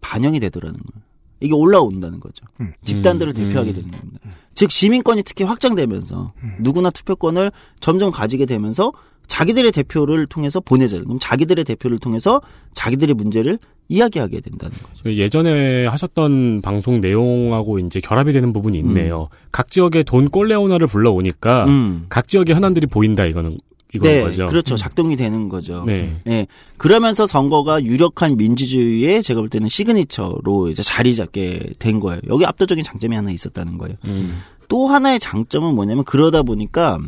[0.01, 1.06] 반영이 되더라는 거예요.
[1.39, 2.45] 이게 올라온다는 거죠.
[2.61, 2.73] 음.
[2.85, 3.75] 집단들을 음, 대표하게 음.
[3.75, 4.19] 되는 겁니다.
[4.53, 8.91] 즉 시민권이 특히 확장되면서 누구나 투표권을 점점 가지게 되면서
[9.27, 10.97] 자기들의 대표를 통해서 보내자.
[10.99, 12.41] 그럼 자기들의 대표를 통해서
[12.73, 15.03] 자기들의 문제를 이야기하게 된다는 거죠.
[15.03, 19.29] 그 예전에 하셨던 방송 내용하고 이제 결합이 되는 부분이 있네요.
[19.51, 22.05] 각 지역에 돈 꼴레오나를 불러오니까 음.
[22.09, 23.57] 각 지역의 현안들이 보인다 이거는
[23.93, 24.47] 이건 네, 거죠.
[24.47, 24.75] 그렇죠.
[24.75, 25.83] 작동이 되는 거죠.
[25.85, 26.19] 네.
[26.27, 26.47] 예.
[26.77, 32.19] 그러면서 선거가 유력한 민주주의의 제가 볼 때는 시그니처로 이제 자리 잡게 된 거예요.
[32.27, 33.95] 여기 압도적인 장점이 하나 있었다는 거예요.
[34.05, 34.41] 음.
[34.67, 36.99] 또 하나의 장점은 뭐냐면 그러다 보니까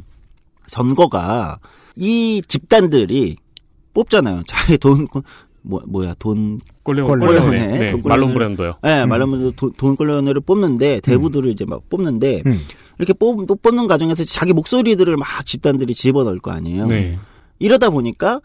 [0.67, 1.59] 선거가
[1.97, 3.35] 이 집단들이
[3.93, 4.43] 뽑잖아요.
[4.47, 5.07] 자기 돈,
[5.61, 7.25] 뭐, 뭐야, 돈, 꼴레 꼴레.
[7.25, 7.67] 꼴레오네.
[7.67, 7.91] 네.
[7.91, 8.33] 돈 말론 꼴레오네.
[8.33, 8.75] 브랜도요.
[8.85, 12.61] 예, 말하면 돈, 돈 꼴레오네를 뽑는데 대부들을 이제 막 뽑는데 음.
[12.99, 16.83] 이렇게 뽑, 또 뽑는 과정에서 자기 목소리들을 막 집단들이 집어넣을 거 아니에요.
[16.83, 17.17] 네.
[17.57, 18.41] 이러다 보니까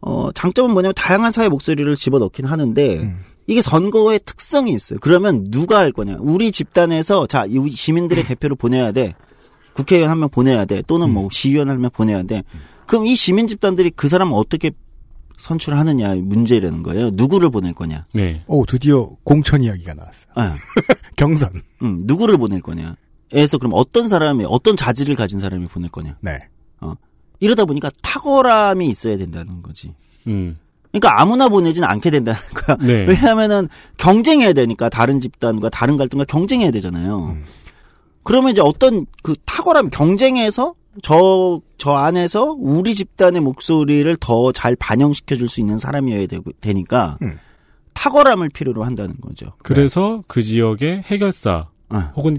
[0.00, 3.18] 어 장점은 뭐냐면 다양한 사회 목소리를 집어넣긴 하는데 음.
[3.46, 4.98] 이게 선거의 특성이 있어요.
[5.00, 6.16] 그러면 누가 할 거냐?
[6.20, 9.14] 우리 집단에서 자, 이 시민들의 대표를 보내야 돼.
[9.74, 10.82] 국회의원 한 명 보내야 돼.
[10.86, 12.42] 또는 뭐 시의원 한 명 보내야 돼.
[12.86, 14.70] 그럼 이 시민 집단들이 그 사람을 어떻게
[15.38, 17.10] 선출하느냐 문제라는 거예요.
[17.12, 18.06] 누구를 보낼 거냐?
[18.14, 18.44] 네.
[18.46, 20.26] 오, 드디어 공천 이야기가 나왔어요.
[20.36, 20.54] 아,
[21.16, 21.62] 경선.
[21.82, 22.96] 음, 누구를 보낼 거냐?
[23.32, 26.16] 에서 그럼 어떤 사람이 어떤 자질을 가진 사람이 보낼 거냐?
[26.20, 26.38] 네.
[27.40, 29.92] 이러다 보니까 탁월함이 있어야 된다는 거지.
[30.26, 30.58] 음.
[30.92, 32.76] 그러니까 아무나 보내지는 않게 된다는 거야.
[32.78, 33.04] 네.
[33.06, 37.36] 왜냐하면은 경쟁해야 되니까 다른 집단과 다른 갈등과 경쟁해야 되잖아요.
[38.22, 45.34] 그러면 이제 어떤 그 탁월함 경쟁에서 저, 저 안에서 우리 집단의 목소리를 더 잘 반영시켜
[45.34, 47.36] 줄 수 있는 사람이어야 되고, 되니까 음.
[47.94, 49.52] 탁월함을 필요로 한다는 거죠.
[49.62, 52.36] 그래서 그 지역의 해결사 어, 혹은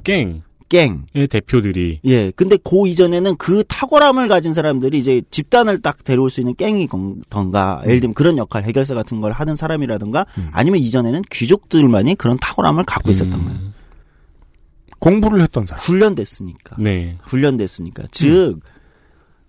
[0.70, 1.28] 갱의 깽.
[1.28, 2.32] 대표들이 예.
[2.32, 8.00] 근데 그 이전에는 그 탁월함을 가진 사람들이 이제 집단을 딱 데려올 수 있는 깽이던가, 예를
[8.00, 13.40] 들면 그런 역할, 해결사 같은 걸 하는 사람이라던가, 아니면 이전에는 귀족들만이 그런 탁월함을 갖고 있었던
[13.40, 13.46] 음.
[13.46, 13.60] 거예요.
[15.00, 15.82] 공부를 했던 사람.
[15.84, 16.78] 훈련됐으니까.
[16.80, 17.18] 네.
[17.26, 18.06] 훈련됐으니까.
[18.12, 18.60] 즉,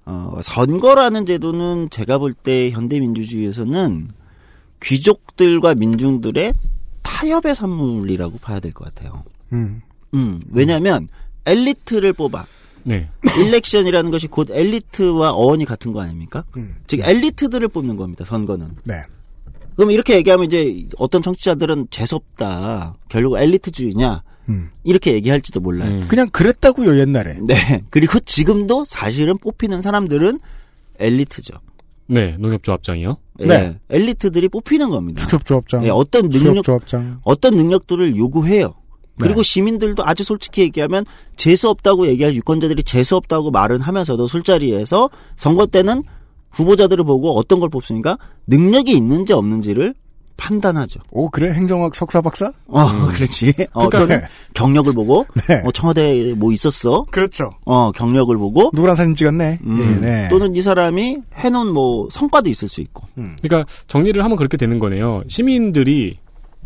[0.04, 4.08] 어, 선거라는 제도는 제가 볼 때 현대민주주의에서는
[4.82, 6.52] 귀족들과 민중들의
[7.02, 9.24] 타협의 산물이라고 봐야 될 것 같아요.
[9.52, 9.80] 음.
[10.14, 11.08] 음, 왜냐면,
[11.44, 12.46] 엘리트를 뽑아.
[12.84, 13.08] 네.
[13.38, 16.44] 일렉션이라는 것이 곧 엘리트와 어원이 같은 거 아닙니까?
[16.56, 16.76] 음.
[16.86, 18.76] 즉, 엘리트들을 뽑는 겁니다, 선거는.
[18.84, 19.02] 네.
[19.74, 22.94] 그럼 이렇게 얘기하면 이제 어떤 정치자들은 재수없다.
[23.08, 24.22] 결국 엘리트주의냐.
[24.48, 24.70] 음.
[24.84, 25.90] 이렇게 얘기할지도 몰라요.
[25.90, 26.08] 음.
[26.08, 27.38] 그냥 그랬다고요, 옛날에.
[27.42, 27.82] 네.
[27.90, 30.40] 그리고 지금도 사실은 뽑히는 사람들은
[30.98, 31.54] 엘리트죠.
[32.06, 32.36] 네.
[32.38, 33.16] 농협조합장이요.
[33.40, 33.78] 예, 네.
[33.90, 35.22] 엘리트들이 뽑히는 겁니다.
[35.22, 35.84] 축협조합장.
[35.84, 37.20] 예, 어떤 능력, 수협조합장.
[37.24, 38.74] 어떤 능력들을 요구해요.
[39.18, 39.48] 그리고 네.
[39.48, 41.04] 시민들도 아주 솔직히 얘기하면
[41.36, 46.02] 재수 없다고 얘기할 유권자들이 재수 없다고 말은 하면서도 술자리에서 선거 때는
[46.50, 48.16] 후보자들을 보고 어떤 걸 뽑습니까?
[48.46, 49.94] 능력이 있는지 없는지를
[50.36, 51.00] 판단하죠.
[51.10, 51.52] 오, 그래?
[51.52, 52.52] 행정학 석사 박사?
[52.66, 53.54] 어, 그렇지.
[53.72, 54.26] 어, 그러니까 네.
[54.54, 55.62] 경력을 보고 네.
[55.64, 57.04] 어, 청와대에 뭐 있었어?
[57.10, 57.50] 그렇죠.
[57.64, 59.60] 어, 경력을 보고 누구랑 사진 찍었네?
[59.64, 60.28] 음, 예, 네.
[60.28, 63.04] 또는 이 사람이 해놓은 뭐 성과도 있을 수 있고.
[63.14, 65.22] 그러니까 정리를 하면 그렇게 되는 거네요.
[65.28, 66.18] 시민들이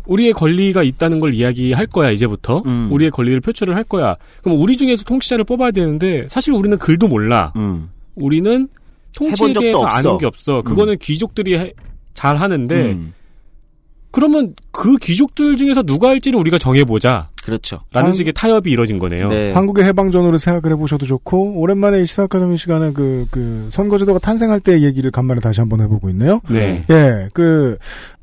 [0.05, 2.89] 우리의 권리가 있다는 걸 이야기할 거야 이제부터 음.
[2.91, 4.15] 우리의 권리를 표출을 할 거야.
[4.43, 7.53] 그럼 우리 중에서 통치자를 뽑아야 되는데 사실 우리는 글도 몰라.
[7.55, 7.89] 음.
[8.15, 8.67] 우리는
[9.15, 10.09] 통치에 대해서 없어.
[10.09, 10.61] 아는 게 없어.
[10.61, 11.73] 그거는 귀족들이 해-
[12.13, 13.13] 잘 하는데 음,
[14.11, 17.29] 그러면 그 귀족들 중에서 누가 할지를 우리가 정해보자.
[17.43, 17.79] 그렇죠.
[17.91, 19.29] 라는 한- 식의 타협이 이뤄진 거네요.
[19.29, 19.51] 네.
[19.53, 25.09] 한국의 해방전으로 생각을 해보셔도 좋고, 오랜만에 이 시사아카데미 시간에 그, 그, 선거제도가 탄생할 때 얘기를
[25.11, 26.39] 간만에 다시 한번 해보고 있네요.
[26.49, 26.83] 네.
[26.89, 27.77] 예, 그,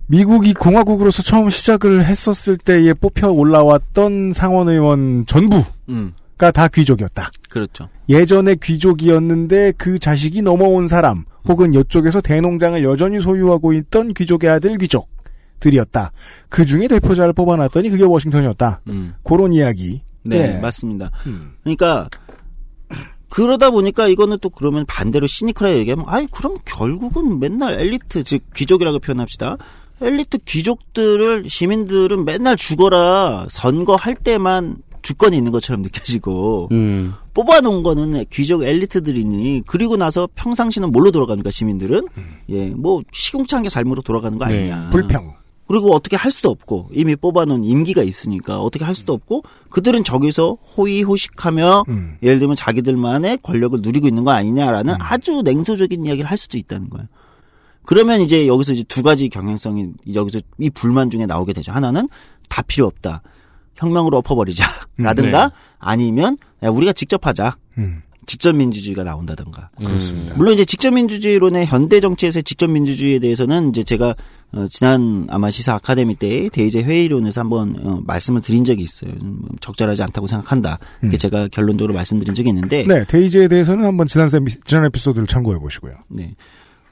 [0.08, 7.30] 미국이 공화국으로서 처음 시작을 했었을 때에 뽑혀 올라왔던 상원 의원 전부가 음, 다 귀족이었다.
[7.50, 7.88] 그렇죠.
[8.08, 16.12] 예전에 귀족이었는데 그 자식이 넘어온 사람, 혹은 이쪽에서 대농장을 여전히 소유하고 있던 귀족의 아들 귀족들이었다.
[16.48, 18.80] 그 중에 대표자를 뽑아놨더니 그게 워싱턴이었다.
[18.88, 19.14] 음.
[19.22, 20.02] 그런 이야기.
[20.22, 20.60] 네, 예.
[20.60, 21.10] 맞습니다.
[21.26, 21.52] 음.
[21.62, 22.08] 그러니까
[23.30, 29.00] 그러다 보니까 이거는 또 그러면 반대로 시니컬하게 얘기하면 아이 그럼 결국은 맨날 엘리트 즉 귀족이라고
[29.00, 29.56] 표현합시다.
[30.00, 37.14] 엘리트 귀족들을 시민들은 맨날 죽어라 선거할 때만 주권이 있는 것처럼 느껴지고 음.
[37.34, 42.06] 뽑아놓은 거는 귀족 엘리트들이니 그리고 나서 평상시는 뭘로 돌아갑니까 시민들은
[42.48, 44.54] 예뭐 시궁창계 삶으로 돌아가는 거 네.
[44.54, 45.34] 아니냐 불평.
[45.68, 50.56] 그리고 어떻게 할 수도 없고 이미 뽑아놓은 임기가 있으니까 어떻게 할 수도 없고 그들은 저기서
[50.76, 52.16] 호의호식하며 음.
[52.22, 57.06] 예를 들면 자기들만의 권력을 누리고 있는 거 아니냐라는 아주 냉소적인 이야기를 할 수도 있다는 거예요.
[57.88, 61.72] 그러면 이제 여기서 이제 두 가지 경향성이 여기서 이 불만 중에 나오게 되죠.
[61.72, 62.06] 하나는
[62.46, 63.22] 다 필요 없다.
[63.76, 64.66] 혁명으로 엎어버리자.
[64.98, 65.54] 라든가 네.
[65.78, 67.56] 아니면 야, 우리가 직접 하자.
[67.78, 68.02] 음.
[68.26, 69.68] 직접 민주주의가 나온다든가.
[69.78, 70.34] 그렇습니다.
[70.36, 74.14] 물론 이제 직접 민주주의론의 현대 정치에서의 직접 민주주의에 대해서는 이제 제가
[74.52, 79.12] 어, 지난 아마 시사 아카데미 때 대의제 회의론에서 한번 어, 말씀을 드린 적이 있어요.
[79.18, 80.78] 좀 적절하지 않다고 생각한다.
[81.00, 85.58] 이렇게 제가 결론적으로 말씀드린 적이 있는데 네, 데이지에 대해서는 한번 지난 셈, 지난 에피소드를 참고해
[85.58, 85.94] 보시고요.
[86.08, 86.34] 네.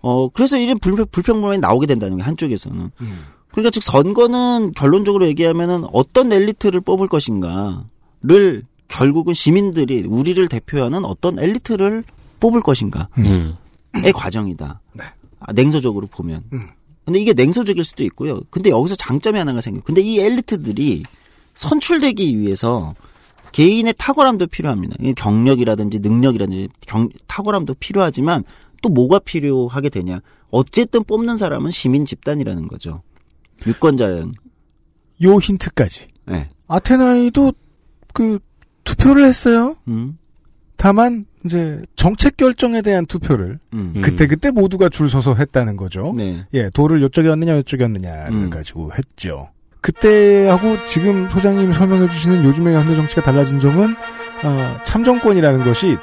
[0.03, 2.91] 어, 그래서 이런 불평, 불평론이 나오게 된다는 게 한쪽에서는.
[3.01, 3.19] 음.
[3.51, 12.05] 그러니까 즉 선거는 결론적으로 얘기하면은 어떤 엘리트를 뽑을 것인가를 결국은 시민들이 우리를 대표하는 어떤 엘리트를
[12.41, 13.09] 뽑을 것인가.
[13.19, 13.55] 음.
[14.15, 14.81] 과정이다.
[14.93, 15.05] 네.
[15.41, 16.45] 아, 냉소적으로 보면.
[16.53, 16.61] 음.
[17.07, 18.41] 근데 이게 냉소적일 수도 있고요.
[18.51, 19.83] 근데 여기서 장점이 하나가 생겨요.
[19.85, 21.05] 근데 이 엘리트들이
[21.55, 22.95] 선출되기 위해서
[23.53, 24.97] 개인의 탁월함도 필요합니다.
[25.17, 28.45] 경력이라든지 능력이라든지 경- 탁월함도 필요하지만
[28.83, 30.21] 또 뭐가 필요하게 되냐.
[30.51, 33.03] 어쨌든 뽑는 사람은 시민 집단이라는 거죠.
[33.67, 34.33] 유권자는.
[35.23, 36.09] 요 힌트까지.
[36.27, 36.51] 네.
[36.69, 37.53] 아테나이도
[38.13, 38.39] 그
[38.85, 39.77] 투표를 했어요.
[39.89, 40.19] 음.
[40.77, 43.93] 다만 이제 정책 결정에 대한 투표를 음.
[43.97, 44.03] 음.
[44.03, 46.13] 그때 그때 모두가 줄 서서 했다는 거죠.
[46.17, 46.45] 네.
[46.53, 48.51] 예, 돌을 요쪽이었느냐 요쪽이었느냐를 음.
[48.51, 49.49] 가지고 했죠.
[49.81, 53.95] 그때하고 지금 소장님이 설명해 주시는 요즘의 현대 정치가 달라진 점은
[54.45, 55.97] 어, 참정권이라는 것이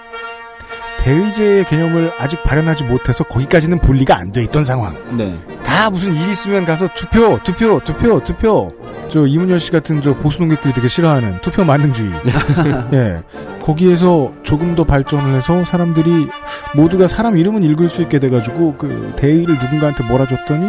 [1.04, 4.96] 대의제의 개념을 아직 발현하지 못해서 거기까지는 분리가 안 돼 있던 상황.
[5.16, 5.38] 네.
[5.64, 8.72] 다 무슨 일 있으면 가서 투표, 투표, 투표, 투표.
[9.10, 12.12] 저 이문열 씨 같은 저 보수 농객들이 되게 싫어하는 투표 만능주의.
[12.94, 13.22] 예.
[13.62, 16.30] 거기에서 조금 더 발전을 해서 사람들이
[16.74, 20.68] 모두가 사람 이름은 읽을 수 있게 돼가지고 그 대의를 누군가한테 몰아줬더니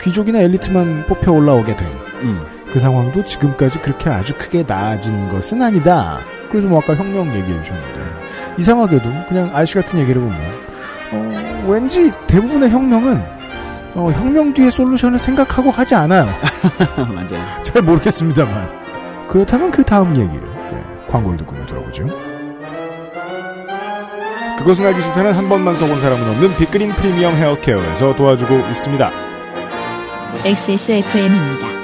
[0.00, 2.40] 귀족이나 엘리트만 뽑혀 올라오게 된그 음.
[2.78, 6.18] 상황도 지금까지 그렇게 아주 크게 나아진 것은 아니다.
[6.50, 8.13] 그래서 뭐 아까 혁명 얘기해 주셨는데
[8.58, 10.38] 이상하게도 그냥 아저씨 같은 얘기를 보면
[11.12, 13.22] 어, 왠지 대부분의 혁명은
[13.94, 16.26] 어, 혁명 뒤에 솔루션을 생각하고 하지 않아요.
[16.96, 17.44] 맞아요.
[17.62, 18.68] 잘 모르겠습니다만
[19.28, 22.06] 그렇다면 그 다음 얘기를 네, 광고를 듣고 좀 들어보죠.
[24.58, 29.10] 그것은 알기 싫다는 한 번만 써본 사람은 없는 빅그린 프리미엄 헤어케어에서 도와주고 있습니다.
[30.44, 31.83] XSFM입니다.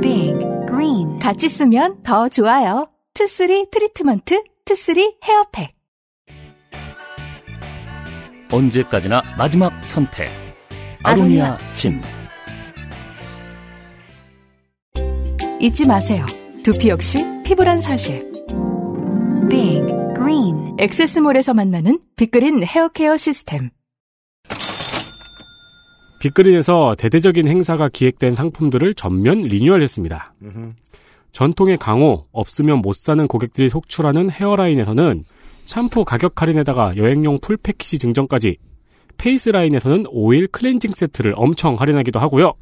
[0.00, 0.34] Big
[0.68, 2.88] Green 같이 쓰면 더 좋아요.
[3.14, 5.74] 투쓰리 트리트먼트, 투쓰리 헤어팩.
[8.50, 10.28] 언제까지나 마지막 선택.
[11.02, 12.00] 아로니아 진.
[15.60, 16.26] 잊지 마세요.
[16.62, 18.30] 두피 역시 피부란 사실.
[19.48, 19.80] Big
[20.14, 23.70] Green XS몰에서 만나는 빅그린 헤어케어 시스템.
[26.24, 30.34] 빅그린에서 대대적인 행사가 기획된 상품들을 전면 리뉴얼했습니다.
[31.32, 35.24] 전통의 강호, 없으면 못 사는 고객들이 속출하는 헤어라인에서는
[35.66, 38.56] 샴푸 가격 할인에다가 여행용 풀 패키지 증정까지
[39.18, 42.54] 페이스라인에서는 오일 클렌징 세트를 엄청 할인하기도 하고요.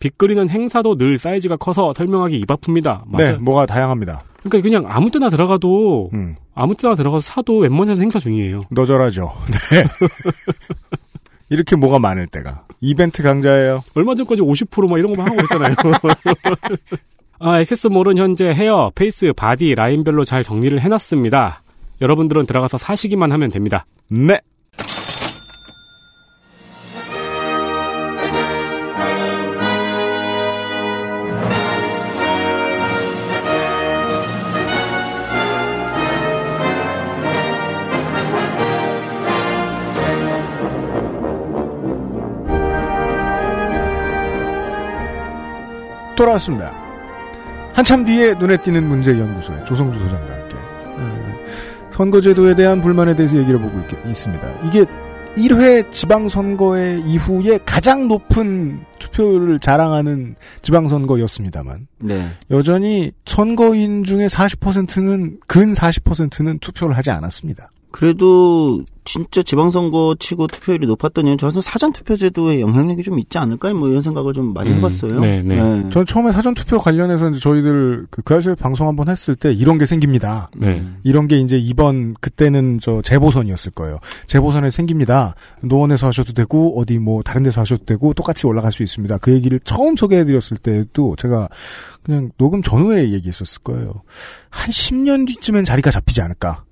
[0.00, 3.04] 빅그린은 행사도 늘 사이즈가 커서 설명하기 입 아픕니다.
[3.16, 3.38] 네, 맞아요.
[3.38, 4.24] 뭐가 다양합니다.
[4.42, 8.62] 그러니까 그냥 아무 때나 들어가도 음, 아무 때나 들어가서 사도 웬만해서 행사 중이에요.
[8.70, 9.32] 너절하죠.
[9.70, 9.84] 네.
[11.48, 12.64] 이렇게 뭐가 많을 때가.
[12.82, 13.84] 이벤트 강자예요.
[13.94, 15.74] 얼마 전까지 50%막 이런 거만 하고 있잖아요.
[17.38, 21.62] 아, XS몰은 현재 헤어, 페이스, 바디, 라인별로 잘 정리를 해놨습니다.
[22.00, 23.86] 여러분들은 들어가서 사시기만 하면 됩니다.
[24.08, 24.40] 네.
[46.16, 46.72] 돌아왔습니다.
[47.74, 53.60] 한참 뒤에 눈에 띄는 문제 연구소의 조성주 소장과 함께 에, 선거제도에 대한 불만에 대해서 얘기를
[53.60, 54.66] 보고 있, 있습니다.
[54.66, 54.84] 이게
[55.36, 62.28] 1회 지방선거의 이후에 가장 높은 투표율을 자랑하는 지방선거였습니다만 네.
[62.50, 67.70] 여전히 선거인 중에 40%는 근 40%는 투표를 하지 않았습니다.
[67.92, 73.72] 그래도 진짜 지방선거 치고 투표율이 높았던 이유는 저는 사전투표제도의 영향력이 좀 있지 않을까?
[73.74, 75.20] 뭐 이런 생각을 좀 많이 음, 해봤어요.
[75.20, 75.56] 네, 네.
[75.90, 79.86] 전 처음에 사전투표 관련해서 이제 저희들 그, 그 아실 방송 한번 했을 때 이런 게
[79.86, 80.50] 생깁니다.
[80.56, 80.84] 네.
[81.02, 83.98] 이런 게 이제 이번 그때는 저 재보선이었을 거예요.
[84.28, 85.34] 재보선에 생깁니다.
[85.60, 89.18] 노원에서 하셔도 되고 어디 뭐 다른 데서 하셔도 되고 똑같이 올라갈 수 있습니다.
[89.18, 91.48] 그 얘기를 처음 소개해드렸을 때도 제가
[92.04, 94.02] 그냥 녹음 전후에 얘기했었을 거예요.
[94.48, 96.64] 한 10년 뒤쯤엔 자리가 잡히지 않을까.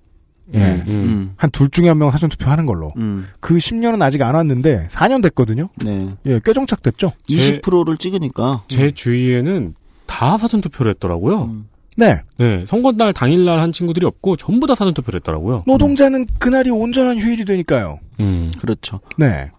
[0.54, 0.58] 예.
[0.58, 0.84] 음.
[0.88, 1.32] 음.
[1.36, 2.90] 한둘 중에 한 명 사전 투표 하는 걸로.
[2.96, 3.26] 음.
[3.40, 5.68] 그 10년은 아직 안 왔는데 4년 됐거든요.
[5.84, 6.14] 네.
[6.26, 7.12] 예, 꽤 정착됐죠.
[7.26, 8.62] 제- 20%를 찍으니까.
[8.68, 9.74] 제 주위에는
[10.06, 11.42] 다 사전 투표를 했더라고요.
[11.44, 11.68] 음.
[11.96, 12.20] 네.
[12.38, 15.64] 네, 선거날 당일날 한 친구들이 없고 전부 다 사전 투표를 했더라고요.
[15.66, 17.98] 노동자는 그날이 온전한 휴일이 되니까요.
[18.20, 18.50] 음.
[18.58, 19.00] 그렇죠.
[19.18, 19.50] 네.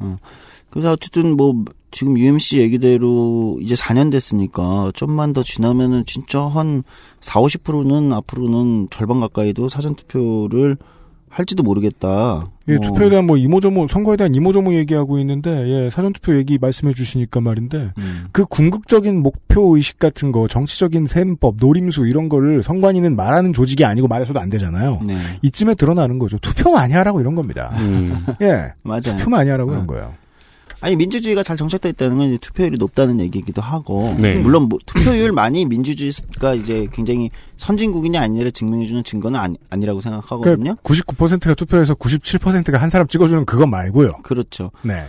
[0.71, 1.54] 그래서 어쨌든 뭐
[1.91, 6.84] 지금 UMC 얘기대로 이제 4년 됐으니까 좀만 더 지나면은 진짜 한
[7.19, 10.77] 4, 50%는 앞으로는 절반 가까이도 사전 투표를
[11.32, 12.49] 할지도 모르겠다.
[12.67, 16.58] 예, 어, 투표에 대한 뭐 이모저모 선거에 대한 이모저모 얘기하고 있는데 예, 사전 투표 얘기
[16.60, 18.25] 말씀해 주시니까 말인데 음.
[18.34, 24.10] 그 궁극적인 목표 의식 같은 거 정치적인 셈법 노림수 이런 거를 선관위는 말하는 조직이 아니고
[24.10, 24.99] 말해서도 안 되잖아요.
[25.06, 25.15] 네.
[25.41, 26.38] 이쯤에 드러나는 거죠.
[26.39, 27.71] 투표 많이 하라고 이런 겁니다.
[27.80, 28.25] 음.
[28.41, 28.73] 예.
[28.84, 29.15] 맞아요.
[29.17, 29.75] 투표 많이 하라고 음.
[29.75, 30.13] 이런 거예요.
[30.82, 34.39] 아니 민주주의가 잘 정착돼 있다는 건 투표율이 높다는 얘기이기도 하고 네.
[34.39, 40.76] 물론 뭐 투표율 많이 민주주의가 이제 굉장히 선진국이냐 아니냐를 증명해주는 증거는 아니, 아니라고 생각하거든요.
[40.82, 44.13] 그러니까 99%가 투표해서 97%가 한 사람 찍어주는 그건 말고요.
[44.24, 44.72] 그렇죠.
[44.82, 45.06] 네.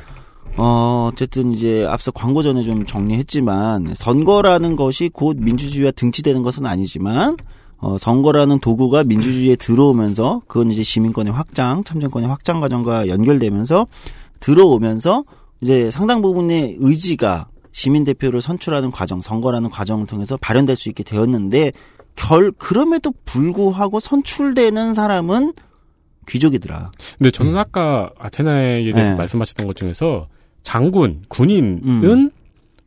[0.58, 7.38] 어, 어쨌든 이제 앞서 광고 전에 좀 정리했지만 선거라는 것이 곧 민주주의와 등치되는 것은 아니지만
[7.78, 13.86] 어, 선거라는 도구가 민주주의에 들어오면서 그건 이제 시민권의 확장, 참정권의 확장 과정과 연결되면서
[14.38, 15.24] 들어오면서
[15.62, 21.72] 이제 상당 부분의 의지가 시민 대표를 선출하는 과정, 선거라는 과정을 통해서 발현될 수 있게 되었는데
[22.16, 25.54] 결 그럼에도 불구하고 선출되는 사람은
[26.28, 26.90] 귀족이더라.
[27.18, 29.16] 근데 저는 아까 아테나에 대해서 네.
[29.16, 30.28] 말씀하셨던 것 중에서
[30.62, 32.30] 장군, 군인은 음.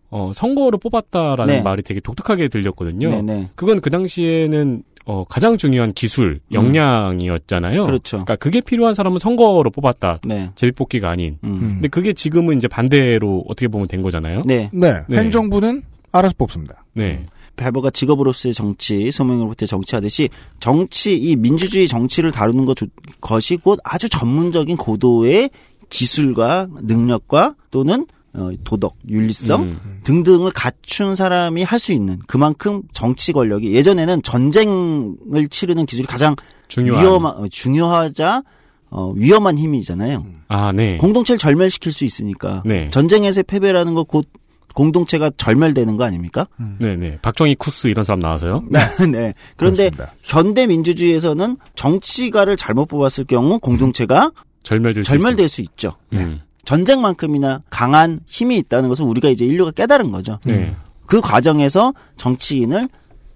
[0.09, 1.61] 어, 선거로 뽑았다라는 네.
[1.61, 3.09] 말이 되게 독특하게 들렸거든요.
[3.09, 3.49] 네네.
[3.55, 7.81] 그건 그 당시에는 어, 가장 중요한 기술, 역량이었잖아요.
[7.81, 7.85] 음.
[7.85, 8.17] 그렇죠.
[8.17, 10.21] 그러니까 그게 필요한 사람은 선거로 뽑았다.
[10.25, 10.49] 네.
[10.55, 11.37] 제비뽑기가 아닌.
[11.43, 11.59] 음.
[11.75, 14.41] 근데 그게 지금은 이제 반대로 어떻게 보면 된 거잖아요.
[14.45, 14.69] 네.
[14.73, 15.01] 네.
[15.07, 15.17] 네.
[15.17, 16.83] 행정부는 알아서 뽑습니다.
[16.93, 17.23] 네.
[17.55, 22.77] 발버가 직업으로서의 정치, 소명으로부터 정치하듯이 정치, 이 민주주의 정치를 다루는 것,
[23.21, 25.51] 것이 곧 아주 전문적인 고도의
[25.89, 29.99] 기술과 능력과 또는 어, 도덕, 윤리성 음.
[30.03, 36.35] 등등을 갖춘 사람이 할 수 있는 그만큼 정치 권력이 예전에는 전쟁을 치르는 기술이 가장
[36.67, 37.03] 중요한.
[37.03, 38.43] 위험하, 어, 중요하자
[38.89, 40.25] 어, 위험한 힘이잖아요.
[40.47, 40.97] 아, 네.
[40.97, 42.89] 공동체를 절멸시킬 수 있으니까 네.
[42.91, 44.27] 전쟁에서의 패배라는 거 곧
[44.75, 46.47] 공동체가 절멸되는 거 아닙니까?
[46.79, 47.17] 네, 네.
[47.21, 48.65] 박정희 쿠스 이런 사람 나와서요.
[48.69, 48.79] 네.
[49.09, 49.33] 네.
[49.55, 50.13] 그런데 그렇습니다.
[50.21, 54.31] 현대 민주주의에서는 정치가를 잘못 뽑았을 경우 공동체가
[54.63, 55.93] 절멸될 수 절멸될 수 있죠.
[56.11, 56.41] 있 음.
[56.65, 60.39] 전쟁만큼이나 강한 힘이 있다는 것을 우리가 이제 인류가 깨달은 거죠.
[60.45, 60.75] 네.
[61.05, 62.89] 그 과정에서 정치인을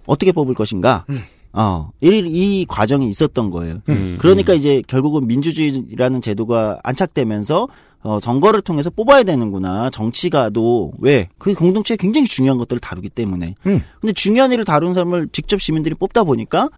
[0.06, 1.06] 어떻게 뽑을 것인가.
[1.52, 3.82] 어, 이, 이 과정이 있었던 거예요.
[3.90, 4.58] 음, 그러니까 음.
[4.58, 7.68] 이제 결국은 민주주의라는 제도가 안착되면서
[8.02, 9.90] 어, 선거를 통해서 뽑아야 되는구나.
[9.90, 11.28] 정치가도 왜?
[11.38, 13.56] 그게 공동체에 굉장히 중요한 것들을 다루기 때문에.
[13.66, 13.82] 음.
[14.00, 16.70] 근데 중요한 일을 다루는 사람을 직접 시민들이 뽑다 보니까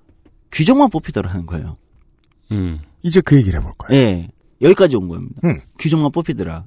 [0.53, 1.77] 귀족만 뽑히더라는 거예요.
[2.51, 2.79] 음.
[3.03, 4.01] 이제 그 얘기를 해볼 거예요.
[4.01, 4.27] 예.
[4.61, 5.41] 여기까지 온 겁니다.
[5.45, 5.61] 음.
[5.79, 6.63] 귀족만 뽑히더라.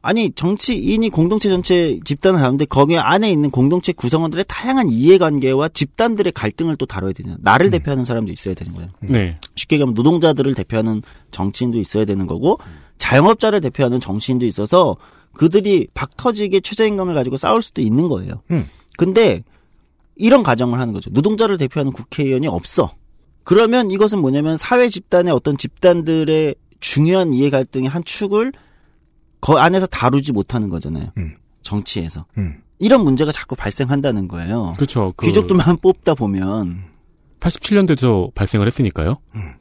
[0.00, 6.76] 아니, 정치인이 공동체 전체 집단을 다루는데 거기 안에 있는 공동체 구성원들의 다양한 이해관계와 집단들의 갈등을
[6.76, 7.38] 또 다뤄야 되잖아요.
[7.42, 8.88] 나를 대표하는 사람도 있어야 되는 거예요.
[9.00, 9.38] 네.
[9.56, 12.58] 쉽게 얘기하면 노동자들을 대표하는 정치인도 있어야 되는 거고
[12.98, 14.96] 자영업자를 대표하는 정치인도 있어서
[15.34, 18.42] 그들이 박터지게 최저임금을 가지고 싸울 수도 있는 거예요.
[18.52, 18.68] 음.
[18.96, 19.42] 근데
[20.14, 21.10] 이런 가정을 하는 거죠.
[21.10, 22.92] 노동자를 대표하는 국회의원이 없어.
[23.44, 28.52] 그러면 이것은 뭐냐면 사회 집단의 어떤 집단들의 중요한 이해 갈등의 한 축을
[29.40, 31.06] 그 안에서 다루지 못하는 거잖아요.
[31.16, 31.36] 음.
[31.62, 32.26] 정치에서.
[32.38, 32.62] 음.
[32.78, 34.74] 이런 문제가 자꾸 발생한다는 거예요.
[34.76, 35.12] 그렇죠.
[35.16, 36.78] 그 귀족들만 뽑다 보면
[37.40, 39.16] 87년도에도 발생을 했으니까요.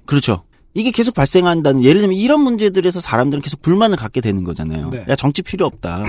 [0.06, 0.44] 그렇죠.
[0.74, 4.90] 이게 계속 발생한다는 예를 들면 이런 문제들에서 사람들은 계속 불만을 갖게 되는 거잖아요.
[4.92, 5.06] 네.
[5.10, 6.04] 야 정치 필요 없다.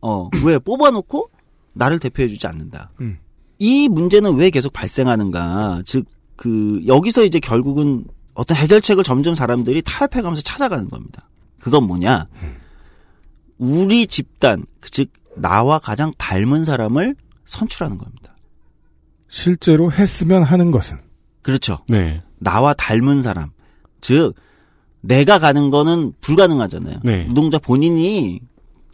[0.00, 1.30] 어 왜 뽑아놓고
[1.72, 2.90] 나를 대표해주지 않는다.
[3.00, 3.18] 음.
[3.58, 5.82] 이 문제는 왜 계속 발생하는가?
[5.84, 6.04] 즉
[6.36, 11.28] 그 여기서 이제 결국은 어떤 해결책을 점점 사람들이 타협해가면서 찾아가는 겁니다.
[11.60, 12.26] 그건 뭐냐?
[13.58, 18.36] 우리 집단 즉 나와 가장 닮은 사람을 선출하는 겁니다.
[19.28, 20.98] 실제로 했으면 하는 것은
[21.42, 21.78] 그렇죠.
[21.88, 22.22] 네.
[22.38, 23.50] 나와 닮은 사람.
[24.00, 24.34] 즉,
[25.00, 27.00] 내가 가는 거는 불가능하잖아요.
[27.02, 27.24] 네.
[27.24, 28.40] 노동자 본인이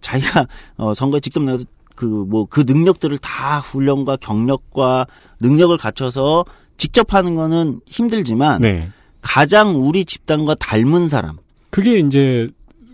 [0.00, 5.06] 자기가 어, 선거에 직접 나가서 그뭐그 능력들을 다 훈련과 경력과
[5.40, 6.44] 능력을 갖춰서
[6.78, 8.90] 직접 하는 거는 힘들지만 네.
[9.20, 11.36] 가장 우리 집단과 닮은 사람.
[11.70, 12.48] 그게 이제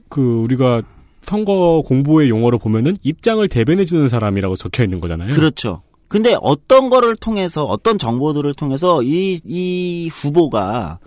[0.09, 0.83] 그 우리가
[1.23, 5.35] 선거 공보의 용어로 보면은 입장을 대변해 주는 사람이라고 적혀 있는 거잖아요.
[5.35, 5.83] 그렇죠.
[6.09, 10.99] 근데 어떤 거를 통해서 어떤 정보들을 통해서 이, 이 후보가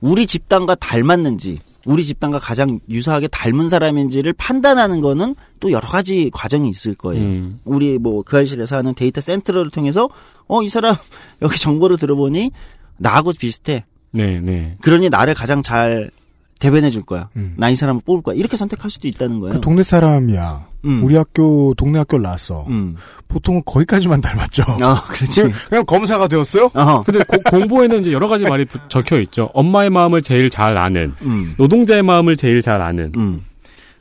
[0.00, 6.68] 우리 집단과 닮았는지 우리 집단과 가장 유사하게 닮은 사람인지를 판단하는 거는 또 여러 가지 과정이
[6.68, 7.22] 있을 거예요.
[7.24, 7.60] 음.
[7.64, 10.08] 우리 뭐 그 아실에서 하는 데이터 센터를 통해서
[10.48, 10.96] 어 이 사람
[11.40, 12.50] 여기 정보를 들어보니
[12.96, 13.84] 나하고 비슷해.
[14.10, 14.76] 네, 네.
[14.80, 16.10] 그러니 나를 가장 잘
[16.58, 17.28] 대변해 줄 거야.
[17.36, 17.54] 음.
[17.56, 18.34] 나이 사람을 뽑을 거야.
[18.34, 19.54] 이렇게 선택할 수도 있다는 거예요.
[19.54, 20.66] 그 동네 사람이야.
[20.86, 21.04] 음.
[21.04, 22.64] 우리 학교 동네 학교를 나왔어.
[22.68, 22.96] 음.
[23.28, 24.62] 보통은 거기까지만 닮았죠.
[24.62, 25.42] 어, 그렇지.
[25.42, 26.70] 그냥, 그냥 검사가 되었어요.
[26.74, 27.02] 어.
[27.04, 29.50] 근데 고- 공보에는 이제 여러 가지 말이 부- 적혀 있죠.
[29.54, 31.54] 엄마의 마음을 제일 잘 아는, 음.
[31.58, 33.12] 노동자의 마음을 제일 잘 아는.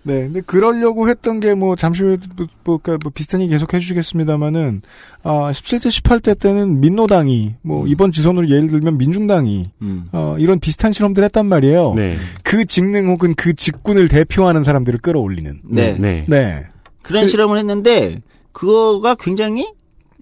[0.08, 0.14] 음.
[0.14, 3.74] 네, 근데 그러려고 했던 게 뭐 잠시 후에 뭐, 뭐, 그러니까 뭐 비슷한 얘기 계속
[3.74, 4.82] 해주시겠습니다만은
[5.24, 7.88] 아 17대 18대 때는 민노당이 뭐 음.
[7.88, 10.10] 이번 지선으로 예를 들면 민중당이 음.
[10.12, 11.94] 어 이런 비슷한 실험들 했단 말이에요.
[11.96, 12.16] 네.
[12.44, 15.62] 그 직능 혹은 그 직군을 대표하는 사람들을 끌어올리는.
[15.66, 15.98] 네.
[16.00, 16.26] 네.
[16.28, 16.66] 네.
[17.02, 19.68] 그런 그- 실험을 했는데 그거가 굉장히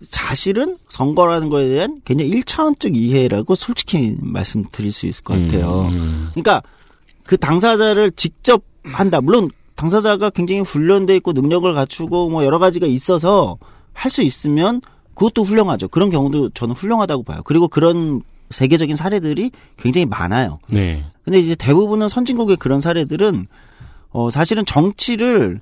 [0.03, 5.89] 사실은 선거라는 거에 대한 굉장히 1차원적 이해라고 솔직히 말씀드릴 수 있을 것 같아요.
[5.91, 6.27] 음.
[6.31, 6.61] 그러니까
[7.25, 9.19] 그 당사자를 직접 한다.
[9.21, 13.57] 물론 당사자가 굉장히 훈련돼 있고 능력을 갖추고 뭐 여러 가지가 있어서
[13.93, 14.81] 할 수 있으면
[15.13, 15.87] 그것도 훌륭하죠.
[15.87, 17.41] 그런 경우도 저는 훌륭하다고 봐요.
[17.45, 18.21] 그리고 그런
[18.51, 20.59] 세계적인 사례들이 굉장히 많아요.
[20.69, 21.05] 네.
[21.23, 23.47] 근데 이제 대부분은 선진국의 그런 사례들은
[24.11, 25.61] 어 사실은 정치를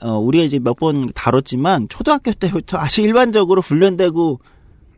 [0.00, 4.40] 어 우리가 이제 몇 번 다뤘지만 초등학교 때부터 아주 일반적으로 훈련되고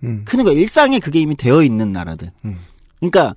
[0.04, 0.22] 음.
[0.24, 2.30] 크는 거 일상에 그게 이미 되어 있는 나라들.
[2.44, 2.56] 음.
[3.00, 3.34] 그러니까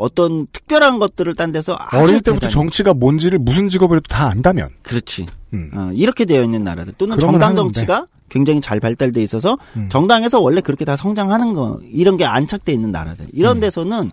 [0.00, 4.70] 어떤 특별한 것들을 딴 데서 어릴 때부터 대단히- 정치가 뭔지를 무슨 직업이라도 다 안다면.
[4.82, 5.26] 그렇지.
[5.52, 5.70] 음.
[5.74, 7.54] 어, 이렇게 되어 있는 나라들 또는 정당.
[7.54, 9.88] 정치가 굉장히 잘 발달돼 있어서 음.
[9.90, 13.60] 정당에서 원래 그렇게 다 성장하는 거 이런 게 안착돼 있는 나라들 이런 음.
[13.60, 14.10] 데서는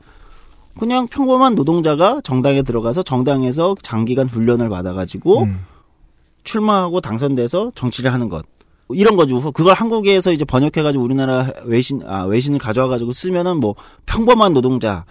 [0.77, 5.61] 그냥 평범한 노동자가 정당에 들어가서 정당에서 장기간 훈련을 받아가지고 음.
[6.43, 8.45] 출마하고 당선돼서 정치를 하는 것
[8.89, 9.51] 이런 거죠.
[9.51, 13.75] 그걸 한국에서 이제 번역해가지고 우리나라 외신 아 외신을 가져와가지고 쓰면은 뭐
[14.05, 15.03] 평범한 노동자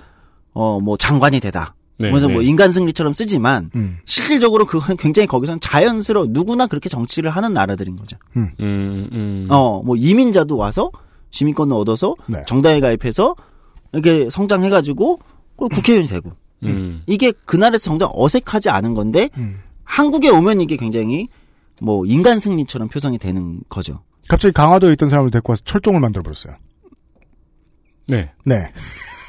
[0.57, 1.74] 어 뭐 장관이 되다.
[1.98, 2.34] 네, 그래서 네.
[2.34, 3.98] 뭐 인간 승리처럼 쓰지만 음.
[4.04, 8.16] 실질적으로 그건 굉장히 거기서는 자연스러워 누구나 그렇게 정치를 하는 나라들인 거죠.
[8.36, 9.46] 음, 음.
[9.50, 10.90] 어, 뭐 이민자도 와서
[11.30, 12.42] 시민권을 얻어서 네.
[12.46, 13.34] 정당에 가입해서
[13.92, 15.20] 이렇게 성장해가지고
[15.59, 16.32] 그 국회의원이 되고
[16.64, 17.02] 음.
[17.07, 19.61] 이게 그 나라에서 정작 어색하지 않은 건데 음.
[19.84, 21.28] 한국에 오면 이게 굉장히
[21.80, 24.00] 뭐 인간 승리처럼 표성이 되는 거죠.
[24.28, 26.54] 갑자기 강화도에 있던 사람을 데리고 와서 철종을 만들어 버렸어요.
[28.09, 28.30] 네.
[28.44, 28.57] 네.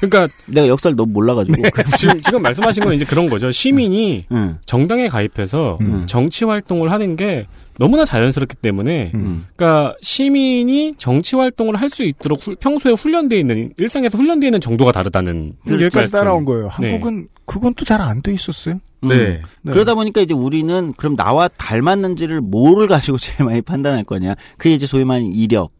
[0.00, 1.56] 그러니까 내가 역사를 너무 몰라가지고.
[1.98, 3.50] 지금 지금 말씀하신 건 이제 그런 거죠.
[3.50, 4.58] 시민이 응.
[4.64, 6.04] 정당에 가입해서 음.
[6.06, 7.46] 정치 활동을 하는 게
[7.78, 9.46] 너무나 자연스럽기 때문에 음.
[9.56, 14.92] 그러니까 시민이 정치 활동을 할 수 있도록 후- 평소에 훈련돼 있는 일상에서 훈련돼 있는 정도가
[14.92, 16.12] 다르다는 여기까지 말씀.
[16.12, 16.70] 따라온 거예요.
[16.80, 16.90] 네.
[16.90, 18.76] 한국은 그건 또 잘 안 돼 있었어요.
[19.02, 19.08] 음.
[19.08, 19.42] 네.
[19.62, 19.72] 네.
[19.72, 24.36] 그러다 보니까 이제 우리는 그럼 나와 닮았는지를 뭐를 가지고 제일 많이 판단할 거냐.
[24.58, 25.72] 그게 이제 소위 말하는 이력,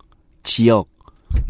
[0.42, 0.88] 지역.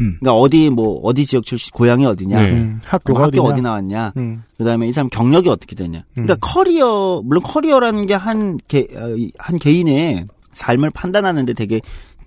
[0.01, 0.17] 음.
[0.19, 2.41] 그러니까 어디 뭐 어디 지역 출신, 고향이 어디냐.
[2.41, 2.51] 네.
[2.51, 3.41] 음, 학교가 뭐 학교?
[3.43, 4.13] 어디 나왔냐.
[4.17, 4.43] 음.
[4.57, 6.03] 그다음에 이 사람 경력이 어떻게 되냐.
[6.13, 6.37] 그러니까 음.
[6.41, 8.57] 커리어 물론 커리어라는 게 한
[9.37, 11.81] 한 개인의 삶을 판단하는데 되게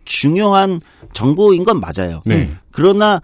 [0.04, 0.80] 중요한
[1.12, 2.22] 정보인 건 맞아요.
[2.24, 2.50] 네.
[2.70, 3.20] 그러나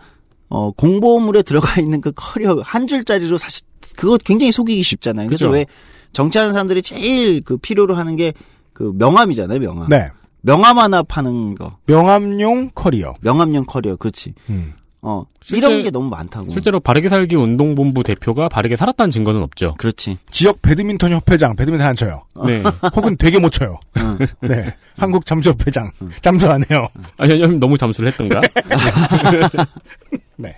[0.49, 3.64] 어 공보물에 들어가 있는 그 커리어 한 줄짜리로 사실
[3.97, 5.26] 그거 굉장히 속이기 쉽잖아요.
[5.29, 5.55] 그래서 그죠.
[5.55, 5.66] 왜
[6.12, 8.33] 정치하는 사람들이 제일 그 필요로 하는 게
[8.72, 9.89] 그 명함이잖아요, 명함.
[9.89, 10.09] 네.
[10.49, 11.76] 명함 하나 파는 거.
[11.84, 13.12] 명함용 커리어.
[13.20, 13.96] 명함용 커리어.
[13.96, 14.32] 그렇지.
[14.49, 14.72] 음.
[15.03, 15.26] 어.
[15.43, 16.51] 실제- 이런 게 너무 많다고.
[16.51, 19.74] 실제로 바르게 살기 운동본부 대표가 바르게 살았다는 증거는 없죠.
[19.78, 20.18] 그렇지.
[20.30, 22.22] 지역 배드민턴 협회장 배드민턴 안 쳐요.
[22.45, 22.62] 네.
[22.97, 23.78] 혹은 되게 못 쳐요.
[23.99, 24.18] 응.
[24.43, 24.74] 네.
[24.97, 26.86] 한국 잠수협회장 잠수 안 해요.
[27.18, 28.41] 아니, 아니, 너무 잠수를 했던가?
[30.41, 30.55] 네.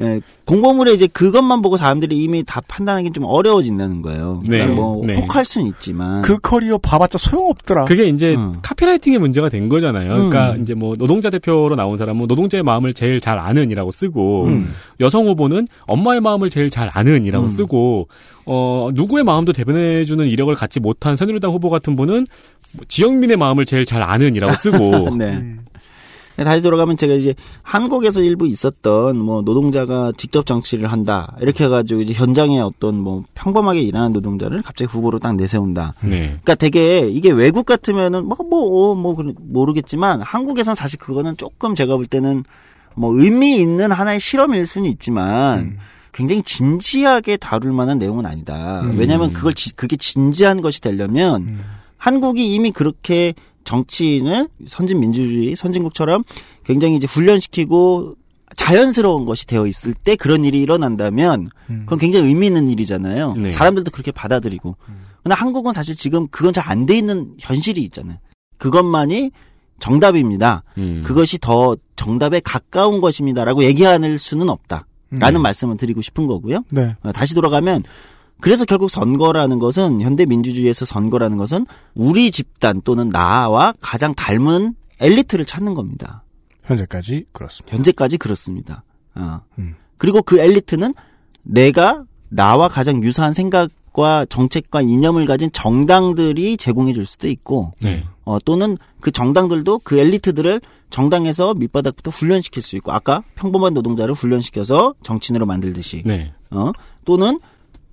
[0.00, 4.42] 예, 공보물에 이제 그것만 보고 사람들이 이미 다 판단하기 좀 어려워진다는 거예요.
[4.46, 4.60] 네.
[4.60, 5.16] 그러니까 뭐 네.
[5.20, 7.84] 혹할 수는 있지만 그 커리어 봐봤자 소용없더라.
[7.84, 8.54] 그게 이제 음.
[8.62, 10.08] 카피라이팅의 문제가 된 거잖아요.
[10.08, 10.62] 그러니까 음.
[10.62, 14.09] 이제 뭐 노동자 대표로 나온 사람은 노동자의 마음을 제일 잘 아는이라고 쓰고
[14.46, 14.70] 음.
[15.00, 17.48] 여성 후보는 엄마의 마음을 제일 잘 아는이라고 음.
[17.48, 18.08] 쓰고
[18.46, 22.26] 어 누구의 마음도 대변해주는 이력을 갖지 못한 새누리당 후보 같은 분은
[22.72, 25.36] 뭐 지역민의 마음을 제일 잘 아는이라고 쓰고 네.
[25.36, 25.64] 음.
[26.36, 32.14] 다시 돌아가면 제가 이제 한국에서 일부 있었던 뭐 노동자가 직접 정치를 한다 이렇게 해가지고 이제
[32.14, 35.94] 현장에 어떤 뭐 평범하게 일하는 노동자를 갑자기 후보로 딱 내세운다.
[36.02, 36.18] 네.
[36.28, 42.06] 그러니까 되게 이게 외국 같으면은 뭐뭐뭐 뭐, 그런- 모르겠지만 한국에선 사실 그거는 조금 제가 볼
[42.06, 42.44] 때는
[42.96, 45.78] 뭐 의미 있는 하나의 실험일 수는 있지만 음.
[46.12, 48.80] 굉장히 진지하게 다룰 만한 내용은 아니다.
[48.82, 48.98] 음.
[48.98, 51.60] 왜냐하면 그걸 지- 그게 진지한 것이 되려면 음.
[51.96, 53.34] 한국이 이미 그렇게
[53.64, 56.24] 정치인을 선진 민주주의 선진국처럼
[56.64, 58.16] 굉장히 이제 훈련시키고
[58.56, 61.82] 자연스러운 것이 되어 있을 때 그런 일이 일어난다면 음.
[61.84, 63.34] 그건 굉장히 의미 있는 일이잖아요.
[63.34, 63.48] 네.
[63.50, 64.76] 사람들도 그렇게 받아들이고.
[65.22, 68.18] 근데 한국은 사실 지금 그건 잘 안 돼 있는 현실이 있잖아요.
[68.58, 69.30] 그것만이
[69.80, 70.62] 정답입니다.
[70.78, 71.02] 음.
[71.04, 74.86] 그것이 더 정답에 가까운 것입니다라고 얘기할 수는 없다.
[75.10, 75.42] 라는 네.
[75.42, 76.62] 말씀을 드리고 싶은 거고요.
[76.70, 76.94] 네.
[77.02, 77.82] 어, 다시 돌아가면
[78.40, 85.44] 그래서 결국 선거라는 것은 현대 민주주의에서 선거라는 것은 우리 집단 또는 나와 가장 닮은 엘리트를
[85.44, 86.22] 찾는 겁니다.
[86.62, 87.76] 현재까지 그렇습니다.
[87.76, 88.84] 현재까지 그렇습니다.
[89.14, 89.40] 어.
[89.58, 89.74] 음.
[89.98, 90.94] 그리고 그 엘리트는
[91.42, 98.04] 내가 나와 가장 유사한 생각과 정책과 이념을 가진 정당들이 제공해 줄 수도 있고 네.
[98.30, 100.60] 어, 또는 그 정당들도 그 엘리트들을
[100.90, 106.32] 정당에서 밑바닥부터 훈련시킬 수 있고 아까 평범한 노동자를 훈련시켜서 정치인으로 만들듯이 네.
[106.52, 106.70] 어
[107.04, 107.40] 또는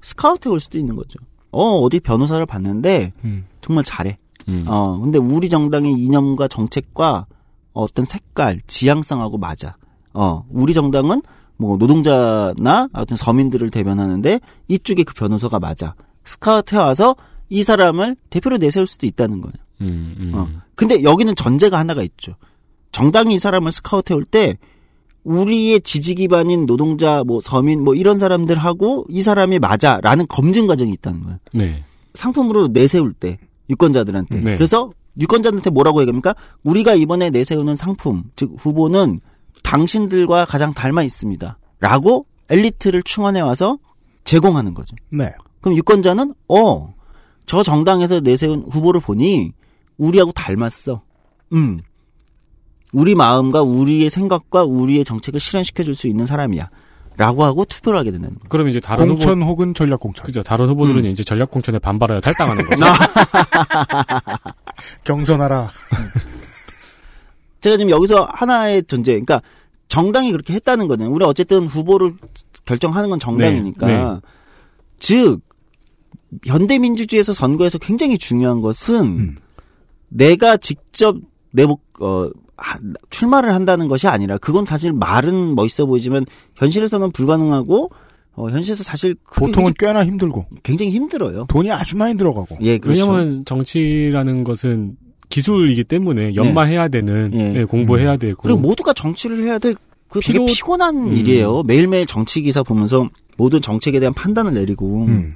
[0.01, 1.17] 스카우트 올 수도 있는 거죠.
[1.49, 3.45] 어 어디 변호사를 봤는데 음.
[3.61, 4.17] 정말 잘해.
[4.47, 4.65] 음.
[4.67, 7.25] 어, 근데 우리 정당의 이념과 정책과
[7.73, 9.75] 어떤 색깔, 지향성하고 맞아.
[10.13, 11.23] 어, 우리 정당은
[11.57, 15.95] 뭐 노동자나 어떤 서민들을 대변하는데 이쪽에 그 변호사가 맞아.
[16.25, 17.15] 스카우트에 와서
[17.49, 19.53] 이 사람을 대표로 내세울 수도 있다는 거예요.
[19.81, 20.31] 음, 음.
[20.33, 20.47] 어.
[20.75, 22.35] 근데 여기는 전제가 하나가 있죠.
[22.91, 24.57] 정당이 이 사람을 스카우트해 올 때
[25.27, 31.21] 우리의 지지 기반인 노동자, 뭐 서민, 뭐 이런 사람들하고 이 사람이 맞아라는 검증 과정이 있다는
[31.23, 31.37] 거예요.
[31.53, 31.83] 네.
[32.13, 33.37] 상품으로 내세울 때
[33.69, 34.37] 유권자들한테.
[34.37, 34.55] 네.
[34.55, 36.33] 그래서 유권자들한테 뭐라고 얘기합니까?
[36.63, 39.19] 우리가 이번에 내세우는 상품, 즉 후보는
[39.63, 41.57] 당신들과 가장 닮아 있습니다.
[41.81, 43.77] 라고 엘리트를 충원해 와서
[44.23, 44.95] 제공하는 거죠.
[45.09, 45.33] 네.
[45.59, 46.93] 그럼 유권자는 어,
[47.47, 49.53] 저 정당에서 내세운 후보를 보니
[49.97, 51.01] 우리하고 닮았어.
[51.53, 51.79] 음.
[52.93, 56.69] 우리 마음과 우리의 생각과 우리의 정책을 실현시켜 줄 수 있는 사람이야.
[57.15, 58.49] 라고 하고 투표를 하게 된다는 거예요.
[58.49, 60.27] 그럼 이제 다른 공천 후보 혹은 전략 공천.
[60.27, 60.43] 그죠.
[60.43, 61.09] 다른 후보들은 음.
[61.09, 62.83] 이제 전략 공천에 반발하여 탈당하는 거죠.
[65.03, 65.69] 경선하라.
[67.61, 69.41] 제가 지금 여기서 하나의 전제, 그러니까
[69.87, 71.13] 정당이 그렇게 했다는 거잖아요.
[71.13, 72.13] 우리 어쨌든 후보를
[72.65, 73.87] 결정하는 건 정당이니까.
[73.87, 74.19] 네, 네.
[74.99, 75.39] 즉
[76.45, 79.35] 현대민주주의에서 선거에서 굉장히 중요한 것은 음.
[80.09, 81.17] 내가 직접
[81.51, 86.25] 내 목, 어, 하- 출마를 한다는 것이 아니라 그건 사실 말은 멋있어 보이지만
[86.55, 87.91] 현실에서는 불가능하고
[88.35, 91.45] 어, 현실에서 사실 보통은 꽤나 힘들고 굉장히 힘들어요.
[91.49, 92.57] 돈이 아주 많이 들어가고.
[92.61, 93.09] 예, 그렇죠.
[93.11, 94.95] 왜냐면 정치라는 것은
[95.29, 97.49] 기술이기 때문에 연마해야 되는 예.
[97.49, 98.19] 네, 공부해야 음.
[98.19, 101.13] 되고 그리고 모두가 정치를 해야 될그 되게 피로- 피곤한 음.
[101.17, 101.63] 일이에요.
[101.63, 105.35] 매일매일 정치 기사 보면서 모든 정책에 대한 판단을 내리고 음.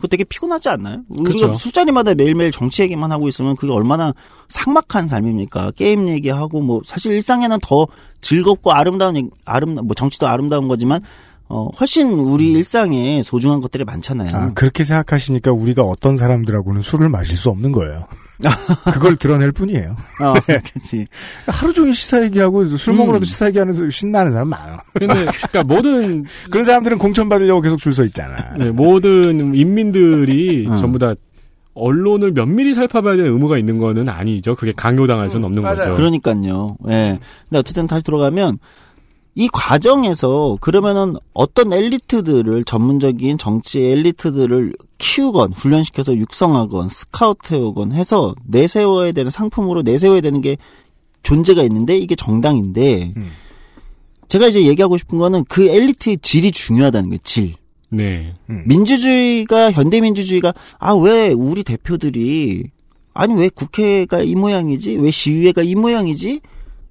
[0.00, 1.02] 그거 되게 피곤하지 않나요?
[1.10, 4.14] 우리가 술자리마다 매일매일 정치 얘기만 하고 있으면 그게 얼마나
[4.48, 5.72] 삭막한 삶입니까?
[5.76, 7.86] 게임 얘기하고 뭐 사실 일상에는 더
[8.22, 11.02] 즐겁고 아름다운 얘기- 아름 뭐 정치도 아름다운 거지만
[11.52, 14.28] 어 훨씬 우리 일상에 소중한 것들이 많잖아요.
[14.30, 14.34] 음.
[14.34, 18.06] 아, 그렇게 생각하시니까 우리가 어떤 사람들하고는 술을 마실 수 없는 거예요.
[18.94, 19.96] 그걸 드러낼 뿐이에요.
[20.22, 21.06] 어, 그렇지.
[21.48, 23.26] 하루 종일 시사 얘기하고 술 먹으러도 음.
[23.26, 24.78] 시사 얘기하는 신나는 사람 많아.
[24.94, 25.14] 근데
[25.50, 28.54] 그러니까 모든 그런 사람들은 공천 받으려고 계속 줄 서 있잖아.
[28.56, 30.76] 네, 모든 인민들이 음.
[30.76, 31.14] 전부 다
[31.74, 34.54] 언론을 면밀히 살펴봐야 되는 의무가 있는 거는 아니죠.
[34.54, 35.94] 그게 강요당할 수는 없는 거죠.
[35.96, 36.76] 그러니까요.
[36.88, 37.18] 예.
[37.48, 38.58] 근데 어쨌든 다시 돌아가면
[39.34, 49.30] 이 과정에서 그러면은 어떤 엘리트들을 전문적인 정치 엘리트들을 키우건 훈련시켜서 육성하건 스카우트해오건 해서 내세워야 되는
[49.30, 50.56] 상품으로 내세워야 되는 게
[51.22, 53.30] 존재가 있는데 이게 정당인데 음.
[54.28, 57.18] 제가 이제 얘기하고 싶은 거는 그 엘리트의 질이 중요하다는 거예요.
[57.24, 57.54] 질.
[57.88, 58.34] 네.
[58.66, 62.70] 민주주의가 현대 민주주의가 아 왜 우리 대표들이
[63.14, 66.40] 아니 왜 국회가 이 모양이지 왜 시의회가 이 모양이지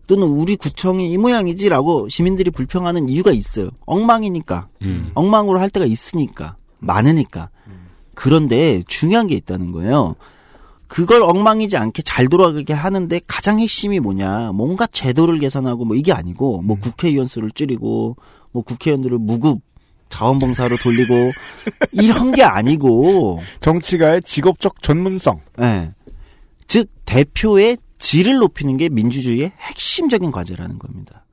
[0.10, 3.70] 또는 우리 구청이 이 모양이지라고 시민들이 불평하는 이유가 있어요.
[3.86, 4.68] 엉망이니까.
[4.82, 5.12] 음.
[5.14, 6.56] 엉망으로 할 때가 있으니까.
[6.80, 7.50] 많으니까.
[8.16, 10.16] 그런데 중요한 게 있다는 거예요.
[10.88, 14.52] 그걸 엉망이지 않게 잘 돌아가게 하는데 가장 핵심이 뭐냐.
[14.54, 18.18] 뭔가 제도를 개선하고 뭐 이게 아니고 뭐 국회의원 수를 줄이고
[18.52, 19.60] 뭐 국회의원들을 무급
[20.10, 21.14] 자원봉사로 돌리고
[21.94, 25.40] 이런 게 아니고 정치가의 직업적 전문성.
[25.62, 25.92] 예.
[26.66, 27.78] 즉 대표의
[28.10, 31.26] 질을 높이는 게 민주주의의 핵심적인 과제라는 겁니다.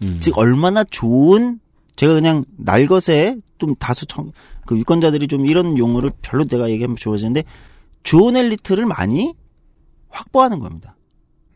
[0.00, 0.18] 음.
[0.18, 1.60] 즉 얼마나 좋은
[1.96, 4.32] 제가 그냥 날 것에 좀 다수 청,
[4.64, 7.44] 그 유권자들이 좀 이런 용어를 별로 내가 얘기하면 좋아지는데
[8.02, 9.34] 좋은 엘리트를 많이
[10.08, 10.96] 확보하는 겁니다.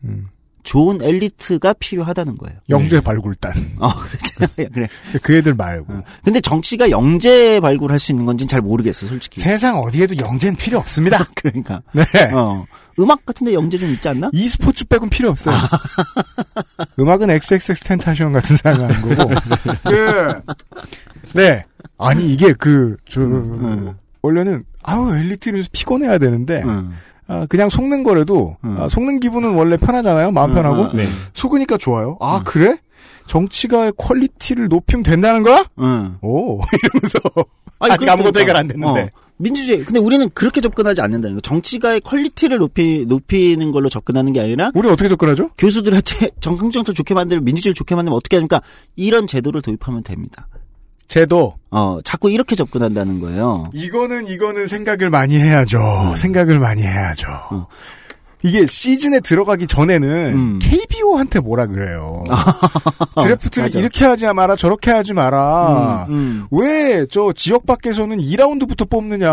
[0.03, 0.27] 음.
[0.61, 2.59] 좋은 엘리트가 필요하다는 거예요.
[2.69, 3.01] 영재 네.
[3.01, 3.77] 발굴단.
[3.79, 4.69] 어, 그래.
[4.71, 4.87] 그래.
[5.23, 6.03] 그 애들 말고.
[6.23, 9.39] 근데 정치가 영재 발굴할 수 있는 건지는 잘 모르겠어, 솔직히.
[9.41, 11.25] 세상 어디에도 영재는 필요 없습니다.
[11.33, 11.81] 그러니까.
[11.93, 12.03] 네.
[12.35, 12.63] 어.
[12.99, 14.29] 음악 같은데 영재 좀 있지 않나?
[14.33, 15.55] e스포츠 빼곤 필요 없어요.
[16.99, 19.33] 음악은 XXX 텐타션 같은 사람이 하는 거고.
[19.83, 20.41] 그,
[21.33, 21.65] 네.
[21.97, 23.93] 아니, 이게 그, 저, 음.
[24.21, 26.93] 원래는, 아우, 엘리트면서 피곤해야 되는데, 응.
[27.27, 28.77] 아, 그냥 속는 거라도, 음.
[28.79, 30.31] 아, 속는 기분은 원래 편하잖아요?
[30.31, 30.83] 마음 음, 편하고.
[30.83, 31.07] 음, 네.
[31.33, 32.17] 속으니까 좋아요.
[32.19, 32.43] 아, 음.
[32.43, 32.77] 그래?
[33.27, 35.63] 정치가의 quality를 높이면 된다는 거야?
[35.79, 36.17] 응.
[36.21, 37.19] 오, 이러면서.
[37.79, 38.39] 아니, 아직 아무것도 그러니까.
[38.39, 39.01] 해결 안 됐는데.
[39.13, 39.83] 어, 민주주의.
[39.83, 41.41] 근데 우리는 그렇게 접근하지 않는다는 거.
[41.41, 45.49] 정치가의 quality를 높이, 높이는 걸로 접근하는 게 아니라 우리 어떻게 접근하죠?
[45.57, 48.61] 교수들한테 정강정도 좋게 만들고 민주주의를 좋게 만들면 어떻게 합니까?
[48.95, 50.47] 이런 제도를 도입하면 됩니다.
[51.07, 51.55] 제도.
[51.71, 53.69] 어, 자꾸 이렇게 접근한다는 거예요.
[53.73, 56.13] 이거는 이거는 생각을 많이 해야죠.
[56.15, 57.27] 생각을 많이 해야죠.
[57.51, 57.63] 음.
[58.43, 60.59] 이게 시즌에 들어가기 전에는 음.
[60.61, 62.23] KBO한테 뭐라 그래요.
[63.21, 63.79] 드래프트를 맞아.
[63.79, 66.07] 이렇게 하지 마라 저렇게 하지 마라.
[66.09, 66.47] 음, 음.
[66.51, 69.27] 왜저 지역 밖에서는 2라운드부터 뽑느냐.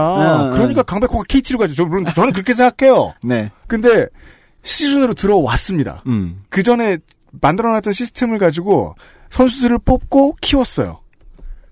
[0.51, 1.75] 네, 그러니까 강백호가 KT로 가죠.
[1.75, 3.15] 저- 물론 저는 그렇게 생각해요.
[3.23, 3.51] 네.
[3.67, 4.07] 근데
[4.63, 6.03] 시즌으로 들어왔습니다.
[6.07, 6.43] 음.
[6.51, 6.99] 그 전에
[7.41, 8.95] 만들어놨던 시스템을 가지고
[9.31, 11.01] 선수들을 뽑고 키웠어요.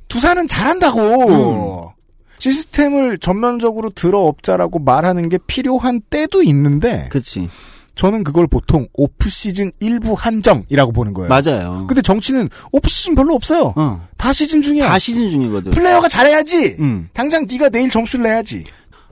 [0.09, 1.93] 두산은 잘한다고.
[2.39, 7.49] 시스템을 전면적으로 들어엎자라고 말하는 게 필요한 때도 있는데 그렇지.
[7.95, 11.28] 저는 그걸 보통 오프 시즌 일부 한정이라고 보는 거예요.
[11.30, 11.87] 맞아요.
[11.89, 13.72] 근데 정치는 오프 시즌 별로 없어요.
[13.74, 14.07] 어.
[14.18, 14.87] 다 시즌 중이야.
[14.89, 15.70] 다 시즌 중이거든.
[15.70, 16.76] 플레이어가 잘해야지.
[16.78, 17.09] 음.
[17.14, 18.64] 당장 네가 내일 점수를 내야지.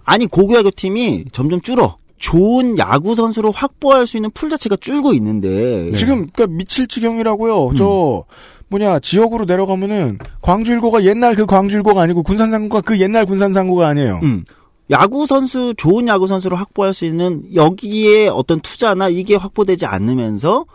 [0.05, 1.97] 아니 고교야구 팀이 점점 줄어.
[2.19, 7.69] 좋은 야구 선수로 확보할 수 있는 풀 자체가 줄고 있는데 지금 그러니까 미칠 지경이라고요.
[7.69, 7.75] 음.
[7.75, 8.25] 저
[8.69, 14.21] 뭐냐 지역으로 내려가면은 광주일고가 옛날 그 광주일고가 아니고 군산상고가 그 옛날 군산상고가 아니에요.
[14.23, 14.45] 음.
[14.91, 20.67] 야구 선수 좋은 야구 선수로 확보할 수 있는 여기에 어떤 투자나 이게 확보되지 않으면서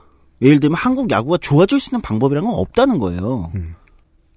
[0.42, 3.52] 예를 들면 한국 야구가 좋아질 수 있는 방법이라는 건 없다는 거예요.
[3.56, 3.76] 음.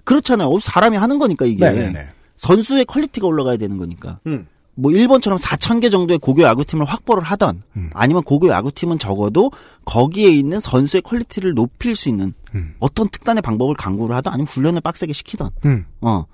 [0.04, 0.48] 그렇잖아요.
[0.48, 2.06] 어, 사람이 하는 거니까 이게 네네네.
[2.36, 4.18] 선수의 quality가 올라가야 되는 거니까.
[4.26, 4.46] 음.
[4.74, 7.90] 뭐 일본처럼 4천 개 정도의 고교 야구팀을 확보를 하던 음.
[7.92, 9.50] 아니면 고교 야구팀은 적어도
[9.84, 12.74] 거기에 있는 선수의 quality를 높일 수 있는 음.
[12.78, 15.84] 어떤 특단의 방법을 강구를 하던 아니면 훈련을 빡세게 시키던 음.
[16.00, 16.24] 어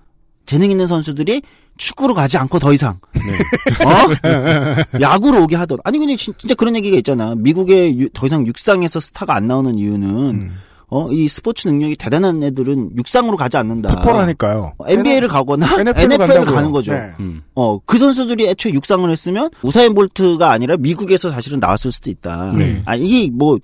[0.46, 1.42] 재능 있는 선수들이
[1.78, 3.20] 축구로 가지 않고 더 이상 네.
[3.84, 8.46] 어 야구로 오게 하던 아니 근데 진- 진짜 그런 얘기가 있잖아 미국에 유- 더 이상
[8.46, 10.50] 육상에서 스타가 안 나오는 이유는 음.
[10.90, 14.72] 어 이 스포츠 능력이 대단한 애들은 육상으로 가지 않는다 폭발하니까요.
[14.86, 16.54] NBA를 가거나 NFL 로 NFL을 간다고요.
[16.54, 16.92] 가는 거죠.
[16.92, 17.12] 네.
[17.20, 17.42] 음.
[17.54, 22.50] 어, 그 선수들이 애초에 육상을 했으면 우사인 볼트가 아니라 미국에서 사실은 나왔을 수도 있다.
[22.56, 22.82] 네.
[22.86, 23.58] 아, 이게 뭐,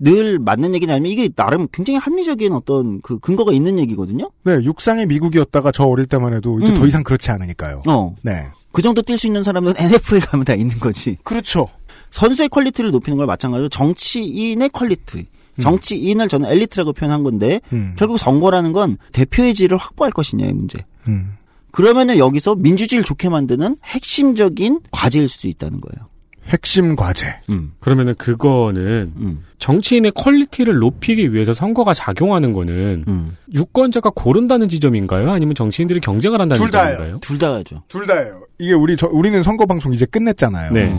[0.00, 4.30] 늘 맞는 얘기냐 아니면 이게 나름 굉장히 합리적인 어떤 그 근거가 있는 얘기거든요?
[4.44, 6.78] 네, 육상의 미국이었다가 저 어릴 때만 해도 이제 음.
[6.78, 7.82] 더 이상 그렇지 않으니까요.
[7.88, 8.14] 어.
[8.22, 8.46] 네.
[8.70, 11.16] 그 정도 뛸 수 있는 사람은 NFL 가면 다 있는 거지.
[11.24, 11.68] 그렇죠.
[12.12, 15.26] 선수의 quality를 높이는 걸 마찬가지로 정치인의 quality.
[15.62, 17.94] 정치인을 저는 엘리트라고 표현한 건데, 음.
[17.96, 20.84] 결국 선거라는 건 대표의 질을 확보할 것이냐의 문제.
[21.08, 21.34] 음.
[21.70, 26.08] 그러면은 여기서 민주주의를 좋게 만드는 핵심적인 과제일 수 있다는 거예요.
[26.48, 27.26] 핵심 과제.
[27.50, 27.72] 음.
[27.78, 29.44] 그러면은 그거는 음.
[29.58, 33.36] 정치인의 quality를 높이기 위해서 선거가 작용하는 거는 음.
[33.52, 35.30] 유권자가 고른다는 지점인가요?
[35.30, 36.70] 아니면 정치인들이 경쟁을 한다는 둘.
[36.70, 37.18] 지점인가요?
[37.18, 37.82] 둘다 하죠.
[37.88, 38.40] 둘 다예요.
[38.58, 40.72] 이게 우리 저, 우리는 선거 방송 이제 끝냈잖아요.
[40.72, 40.94] 네.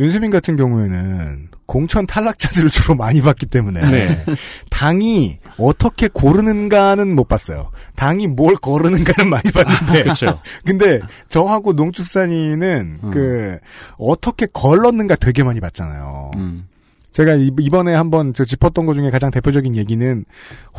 [0.00, 0.02] 어.
[0.04, 4.24] 윤세민 같은 경우에는 공천 탈락자들을 주로 많이 봤기 때문에 네.
[4.70, 7.70] 당이 어떻게 고르는가는 못 봤어요.
[7.96, 10.02] 당이 뭘 거르는가는 많이 봤는데.
[10.04, 10.40] 그렇죠.
[10.64, 13.10] 근데 저하고 농축산인은 음.
[13.12, 13.58] 그
[13.98, 16.32] 어떻게 걸렀는가 되게 많이 봤잖아요.
[16.36, 16.66] 음.
[17.12, 20.24] 제가 이- 이번에 한번 저 짚었던 것 중에 가장 대표적인 얘기는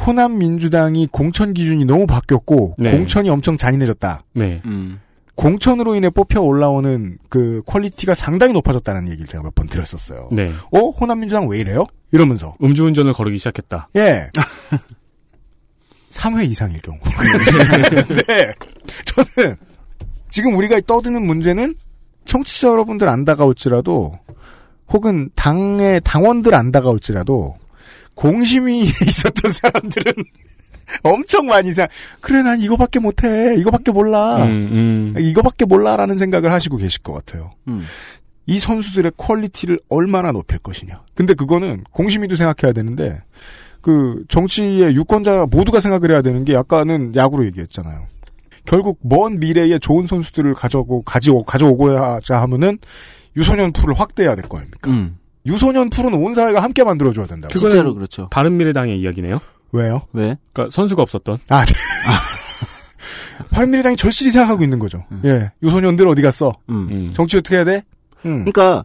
[0.06, 2.92] 호남 민주당이 공천 기준이 너무 바뀌었고 네.
[2.92, 4.24] 공천이 엄청 잔인해졌다.
[4.34, 4.62] 네.
[4.66, 5.00] 음.
[5.36, 10.30] 공천으로 인해 뽑혀 올라오는 그 quality가 상당히 높아졌다는 얘기를 제가 몇 번 드렸었어요.
[10.32, 10.52] 네.
[10.72, 10.80] 어?
[10.90, 11.86] 호남 민주당 왜 이래요?
[12.12, 13.90] 이러면서 음주운전을 거르기 시작했다.
[13.96, 14.30] 예.
[16.12, 17.00] 3회 이상일 경우.
[18.28, 18.54] 네.
[19.06, 19.56] 저는
[20.30, 21.76] 지금 우리가 떠드는 문제는
[22.26, 24.20] 청취자 여러분들 안 다가올지라도
[24.90, 27.56] 혹은 당의 당원들 안 다가올지라도
[28.16, 30.14] 공심위 있었던 사람들은
[31.04, 31.88] 엄청 많이 생
[32.20, 35.20] 그래 난 이거밖에 못해 이거밖에 몰라 음, 음.
[35.20, 37.52] 이거밖에 몰라라는 생각을 하시고 계실 것 같아요.
[37.68, 37.84] 음.
[38.48, 41.04] 이 선수들의 quality를 얼마나 높일 것이냐.
[41.16, 43.22] 근데 그거는 공심위도 생각해야 되는데
[43.82, 48.08] 그 정치의 유권자 모두가 생각을 해야 되는 게 아까는 야구로 얘기했잖아요.
[48.66, 52.78] 결국 먼 미래에 좋은 선수들을 가져오고 가지고 가져오고자 하면은
[53.36, 54.90] 유소년 풀을 확대해야 될 거 아닙니까?
[54.92, 55.18] 음.
[55.46, 57.52] 유소년 풀은 온 사회가 함께 만들어줘야 된다고.
[57.54, 58.28] 그거는 실제로 그렇죠.
[58.30, 59.40] 바른 미래당의 이야기네요.
[59.72, 60.02] 왜요?
[60.14, 60.38] 왜?
[60.54, 61.40] 그러니까 선수가 없었던.
[61.50, 61.74] 아, 네.
[63.50, 65.04] 바른미래당이 절실히 생각하고 있는 거죠.
[65.26, 66.54] 예, 유소년들 어디 갔어?
[66.70, 66.88] 음.
[66.92, 67.14] 음.
[67.14, 67.84] 정치 어떻게 해야 돼?
[68.26, 68.46] 음.
[68.46, 68.84] 그러니까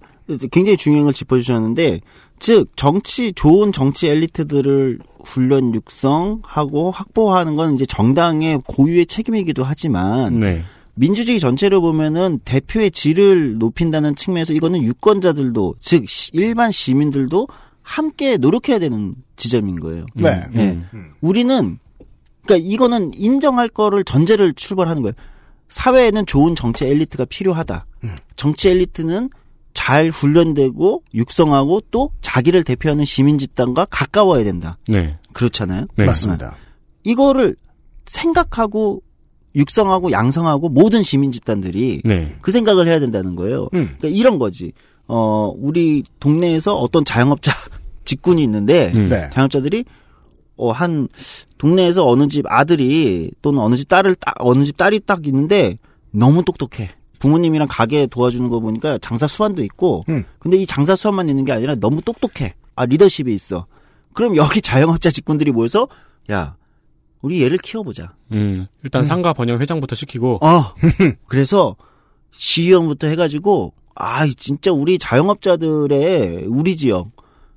[0.51, 2.01] 굉장히 중요한 걸 짚어주셨는데,
[2.39, 10.63] 즉 정치 좋은 정치 엘리트들을 훈련 육성하고 확보하는 건 이제 정당의 고유의 책임이기도 하지만 네.
[10.95, 17.47] 민주주의 전체를 보면은 대표의 질을 높인다는 측면에서 이거는 유권자들도 즉 시- 일반 시민들도
[17.87, 20.07] 함께 노력해야 되는 지점인 거예요.
[20.17, 20.45] 음, 네.
[20.53, 20.83] 네.
[20.93, 21.13] 음.
[21.21, 21.79] 우리는
[22.45, 25.15] 그러니까 이거는 인정할 거를 전제를 출발하는 거예요.
[25.69, 27.87] 사회에는 좋은 정치 엘리트가 필요하다.
[28.35, 29.31] 정치 엘리트는
[29.73, 34.79] 잘 훈련되고 육성하고 또 자기를 대표하는 시민 집단과 가까워야 된다.
[34.89, 35.19] 네.
[35.33, 35.87] 그렇잖아요.
[35.97, 36.07] 네.
[36.07, 36.57] 맞습니다.
[37.05, 37.55] 이거를
[38.07, 39.03] 생각하고
[39.55, 42.37] 육성하고 양성하고 모든 시민 집단들이 네.
[42.41, 43.69] 그 생각을 해야 된다는 거예요.
[43.75, 43.95] 음.
[43.99, 44.73] 그러니까 이런 거지.
[45.09, 47.53] 어, 우리 동네에서 어떤 자영업자
[48.05, 49.09] 직군이 있는데 음.
[49.09, 49.31] 네.
[49.31, 49.85] 자영업자들이
[50.57, 51.09] 어, 한
[51.59, 55.79] 동네에서 어느 집 아들이 또는 어느 집 딸을 딱 어느 집 딸이 딱 있는데
[56.11, 56.91] 너무 똑똑해.
[57.19, 60.25] 부모님이랑 가게 도와주는 거 보니까 장사 수완도 있고 음.
[60.39, 62.55] 근데 이 장사 수완만 있는 게 아니라 너무 똑똑해.
[62.75, 63.67] 아 리더십이 있어.
[64.13, 65.89] 그럼 여기 자영업자 직군들이 모여서
[66.31, 66.57] 야
[67.23, 68.15] 우리 얘를 키워보자.
[68.33, 68.67] 음.
[68.83, 70.75] 일단 상가 번영 회장부터 시키고 어.
[71.27, 71.77] 그래서
[72.31, 77.11] 시의원부터 해가지고 아 진짜 우리 자영업자들의 우리 지역,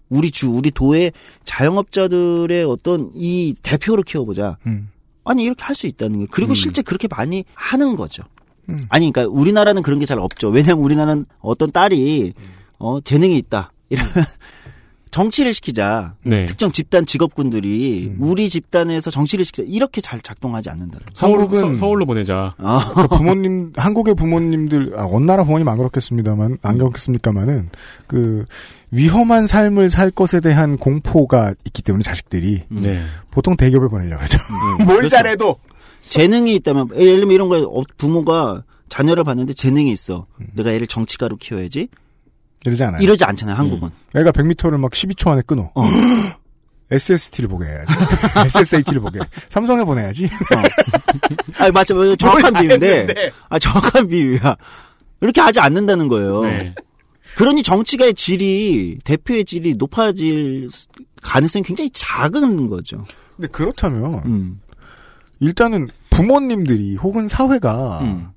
[0.09, 1.11] 우리 주, 우리 도의
[1.43, 4.57] 자영업자들의 어떤 이 대표를 키워보자.
[4.65, 4.89] 음.
[5.25, 6.27] 아니 이렇게 할 수 있다는 거예요.
[6.31, 6.55] 그리고 음.
[6.55, 8.23] 실제 그렇게 많이 하는 거죠.
[8.69, 8.85] 음.
[8.89, 10.49] 아니, 그러니까 우리나라는 그런 게 잘 없죠.
[10.49, 12.33] 왜냐면 우리나라는 어떤 딸이
[12.79, 14.13] 어 재능이 있다 이러면
[15.12, 16.14] 정치를 시키자.
[16.24, 16.45] 네.
[16.45, 18.18] 특정 집단 직업군들이 음.
[18.20, 20.99] 우리 집단에서 정치를 시키자 이렇게 잘 작동하지 않는다.
[21.14, 22.53] 서울, 한국은- 서, 울로 보내자.
[22.57, 27.70] 아, 그 부모님 한국의 부모님들 아, 어느 나라 부모님 안 그렇겠습니다만 안 그렇겠습니까만은
[28.07, 28.45] 그
[28.91, 32.76] 위험한 삶을 살 것에 대한 공포가 있기 때문에 자식들이 음.
[32.78, 33.01] 네.
[33.32, 34.38] 보통 대기업을 보내려고 하죠.
[34.80, 34.86] 음.
[34.86, 35.10] 뭘 그렇죠.
[35.16, 35.55] 잘해도
[36.10, 40.26] 재능이 있다면 예를 들면 이런 거에 어, 부모가 자녀를 봤는데 재능이 있어.
[40.39, 40.47] 음.
[40.55, 41.88] 내가 애를 정치가로 키워야지.
[42.66, 43.01] 이러지 않아요.
[43.01, 43.89] 이러지 않잖아요, 한국은.
[44.16, 45.72] 애가 100m를 막 12초 안에 끊어.
[45.76, 45.84] 어.
[46.91, 47.93] SST를 보게 해야지.
[48.57, 49.20] SSAT를 보게.
[49.49, 50.28] 삼성에 보내야지.
[51.60, 51.95] 아, 맞죠.
[51.95, 52.16] 맞죠.
[52.16, 53.32] 정확한 뭘 비유인데.
[53.47, 54.57] 아, 정확한 비유야.
[55.22, 56.41] 이렇게 하지 않는다는 거예요.
[56.45, 56.74] 네.
[57.36, 60.70] 그러니 정치가의 질이, 대표의 질이 높아질
[61.22, 63.05] 가능성이 굉장히 작은 거죠.
[63.36, 64.62] 근데 그렇다면 음.
[65.39, 68.30] 일단은 부모님들이 혹은 사회가 음.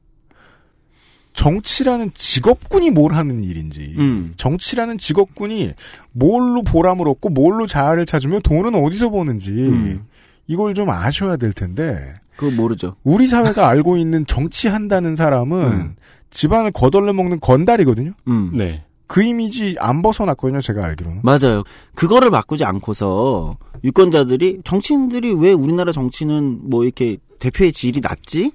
[1.34, 4.32] 정치라는 직업군이 뭘 하는 일인지 음.
[4.36, 5.72] 정치라는 직업군이
[6.12, 10.04] 뭘로 보람을 얻고 뭘로 자아를 찾으며 돈은 어디서 버는지 음.
[10.46, 12.96] 이걸 좀 아셔야 될 텐데 그거 모르죠.
[13.04, 15.96] 우리 사회가 알고 있는 정치한다는 사람은 음.
[16.30, 18.12] 집안을 거덜내 먹는 건달이거든요.
[18.28, 18.50] 음.
[18.54, 18.84] 네.
[19.06, 20.62] 그 이미지 안 벗어났거든요.
[20.62, 21.20] 제가 알기로는.
[21.22, 21.64] 맞아요.
[21.94, 28.52] 그거를 바꾸지 않고서 유권자들이 정치인들이 왜 우리나라 정치는 뭐 이렇게 대표의 질이 낮지?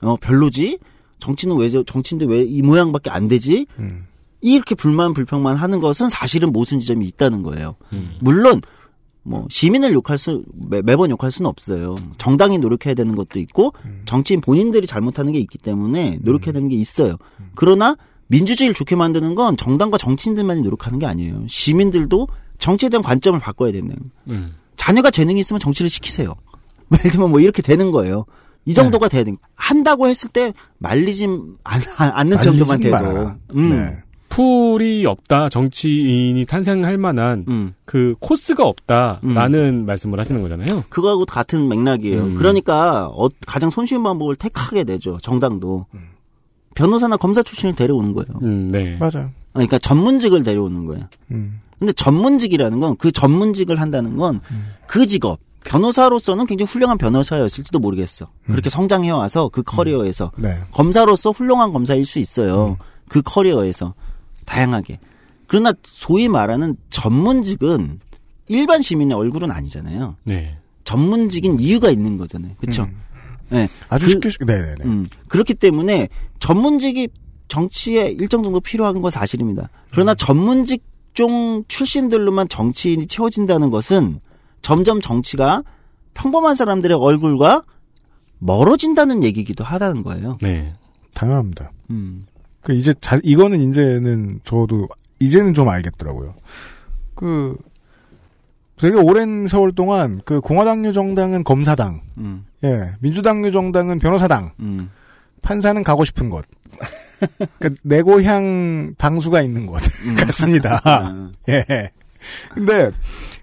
[0.00, 0.78] 어 별로지?
[1.20, 3.66] 정치는 왜 저- 정치인들 왜이 모양밖에 안 되지?
[3.78, 4.06] 음.
[4.40, 7.74] 이렇게 불만 불평만 하는 것은 사실은 모순 지점이 있다는 거예요.
[7.92, 8.12] 음.
[8.20, 8.60] 물론
[9.24, 11.96] 뭐 시민을 욕할 수 매, 매번 욕할 수는 없어요.
[12.18, 13.72] 정당이 노력해야 되는 것도 있고
[14.06, 17.16] 정치인 본인들이 잘못하는 게 있기 때문에 노력해야 되는 게 있어요.
[17.54, 17.96] 그러나
[18.28, 21.44] 민주주의를 좋게 만드는 건 정당과 정치인들만이 노력하는 게 아니에요.
[21.48, 23.94] 시민들도 정치에 대한 관점을 바꿔야 되는.
[24.28, 24.54] 음.
[24.76, 26.34] 자녀가 재능이 있으면 정치를 시키세요.
[26.98, 28.24] 예를 들면 뭐 이렇게 되는 거예요.
[28.64, 29.38] 이 정도가 돼야 되는.
[29.54, 31.26] 한다고 했을 때 말리지
[31.64, 32.90] 않, 않는 정도만 돼도.
[32.96, 33.36] 말아라.
[33.54, 33.70] 음.
[33.70, 33.96] 네.
[34.28, 35.48] 풀이 없다.
[35.48, 37.74] 정치인이 탄생할 만한 음.
[37.86, 40.84] 그 코스가 없다라는 말씀을 하시는 거잖아요.
[40.90, 42.22] 그거하고 같은 맥락이에요.
[42.22, 42.34] 음.
[42.34, 45.18] 그러니까 어, 가장 손쉬운 방법을 택하게 되죠.
[45.22, 45.86] 정당도.
[46.74, 48.28] 변호사나 검사 출신을 데려오는 거예요.
[48.42, 48.96] 음, 네.
[48.98, 49.30] 맞아요.
[49.52, 51.08] 그러니까 전문직을 데려오는 거예요.
[51.32, 51.60] 음.
[51.78, 54.40] 근데 전문직이라는 건 그 전문직을 한다는 건
[54.86, 58.30] 그 직업 변호사로서는 굉장히 훌륭한 변호사였을지도 모르겠어.
[58.46, 60.58] 그렇게 성장해 와서 그 커리어에서 네.
[60.72, 62.78] 검사로서 훌륭한 검사일 수 있어요.
[63.08, 63.94] 그 커리어에서
[64.46, 64.98] 다양하게.
[65.46, 68.00] 그러나 소위 말하는 전문직은
[68.48, 70.16] 일반 시민의 얼굴은 아니잖아요.
[70.24, 70.56] 네.
[70.84, 72.52] 전문직인 이유가 있는 거잖아요.
[72.58, 72.84] 그렇죠?
[72.84, 72.96] 음.
[73.50, 73.68] 네.
[73.90, 74.84] 아주 그- 쉽게 쉽게 네네네.
[74.84, 76.08] 음, 그렇기 때문에
[76.40, 77.08] 전문직이
[77.48, 79.68] 정치에 일정 정도 필요한 건 사실입니다.
[79.90, 80.82] 그러나 전문직
[81.14, 84.20] 종 출신들로만 정치인이 채워진다는 것은
[84.62, 85.62] 점점 정치가
[86.14, 87.62] 평범한 사람들의 얼굴과
[88.38, 90.38] 멀어진다는 얘기기도 하다는 거예요.
[90.42, 90.74] 네.
[91.14, 91.70] 당연합니다.
[91.90, 92.22] 음.
[92.62, 94.88] 그 이제 자, 이거는 이제는 저도
[95.20, 96.34] 이제는 좀 알겠더라고요.
[97.14, 97.56] 그
[98.78, 102.44] 되게 오랜 세월 동안 그 공화당류 정당은 검사당, 음.
[102.62, 104.90] 예 민주당류 정당은 변호사당, 음.
[105.42, 106.44] 판사는 가고 싶은 곳.
[107.58, 109.82] 그 내고향 당수가 있는 곳
[110.18, 110.80] 같습니다.
[110.84, 111.90] 아, 예.
[112.54, 112.90] 근데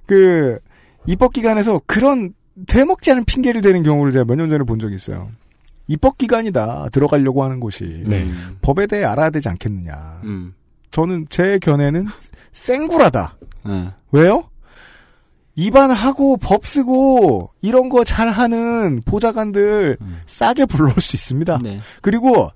[0.06, 0.60] 그
[1.08, 2.34] 입법 기관에서 그런
[2.68, 5.30] 되먹지 않은 핑계를 대는 경우를 제가 몇 년 전에 본 적이 있어요.
[5.88, 8.28] 입법 기관이다 들어가려고 하는 곳이 네.
[8.62, 10.22] 법에 대해 알아야 되지 않겠느냐.
[10.24, 10.54] 음.
[10.92, 12.08] 저는 제 견해는
[12.54, 13.38] 생구라다.
[13.66, 13.92] 네.
[14.12, 14.50] 왜요?
[15.58, 20.22] 입안하고 법 쓰고 이런 거 잘하는 보좌관들 음.
[20.26, 21.60] 싸게 불러올 수 있습니다.
[21.62, 21.80] 네.
[22.02, 22.50] 그리고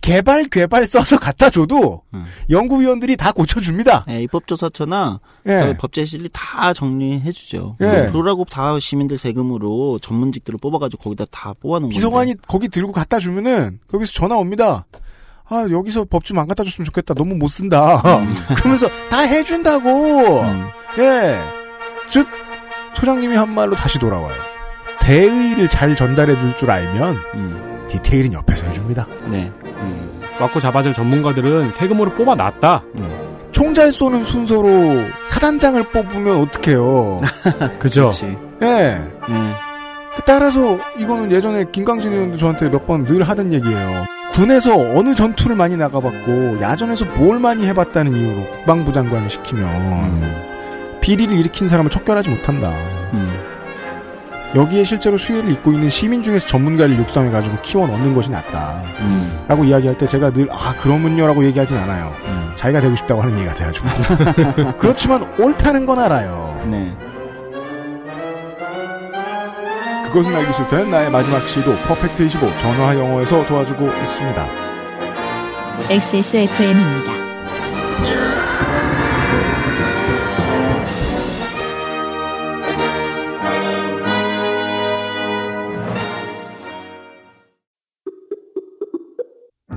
[0.00, 2.24] 개발 괴발 써서 갖다 줘도 음.
[2.50, 4.04] 연구위원들이 다 고쳐줍니다.
[4.08, 5.58] 네, 입법조사처나 예.
[5.58, 7.76] 저희 법제실이 다 정리해주죠.
[7.78, 8.06] 뭐 예.
[8.10, 12.42] 그러라고 다 시민들 세금으로 전문직들을 뽑아가지고 거기다 다 뽑아놓은 비서관이 건데.
[12.46, 14.86] 거기 들고 갖다 주면은 거기서 전화 옵니다.
[15.50, 17.14] 아 여기서 법 좀 안 갖다 줬으면 좋겠다.
[17.14, 18.02] 너무 못 쓴다.
[18.56, 20.40] 그러면서 다 해준다고.
[20.42, 20.68] 음.
[20.98, 21.38] 예.
[22.10, 22.26] 즉
[22.94, 24.34] 소장님이 한 말로 다시 돌아와요.
[25.00, 27.86] 대의를 잘 전달해 줄 줄 알면 음.
[27.88, 29.06] 디테일은 옆에서 해줍니다.
[29.30, 29.50] 네.
[30.38, 30.40] 음.
[30.40, 32.82] 맞고 잡아줄 전문가들은 세금으로 뽑아놨다.
[33.52, 37.20] 총잘 쏘는 순서로 사단장을 뽑으면 어떡해요.
[37.78, 38.02] 그죠?
[38.02, 38.36] 그렇지.
[38.62, 38.66] 예.
[38.66, 39.02] 네.
[40.26, 44.04] 따라서 이거는 예전에 김강진 의원도 저한테 몇 번 늘 하던 얘기예요.
[44.32, 51.68] 군에서 어느 전투를 많이 나가봤고 야전에서 뭘 많이 해봤다는 이유로 국방부 장관을 시키면 비리를 일으킨
[51.68, 52.68] 사람을 척결하지 못한다.
[53.14, 53.57] 음.
[54.54, 58.82] 여기에 실제로 수혜를 입고 있는 시민 중에서 전문가를 육성해가지고 키워 넣는 것이 낫다.
[59.00, 59.44] 음.
[59.46, 62.14] 라고 이야기할 때 제가 늘, 아, 그러면요 라고 얘기하진 않아요.
[62.24, 62.52] 음.
[62.54, 63.88] 자기가 되고 싶다고 하는 얘기가 돼가지고.
[64.78, 66.60] 그렇지만 옳다는 건 알아요.
[66.70, 66.96] 네.
[70.04, 74.46] 그것은 알기 싫다는 나의 마지막 시도 퍼펙트 25 전화 영어에서 도와주고 있습니다.
[75.90, 77.27] XSFM입니다.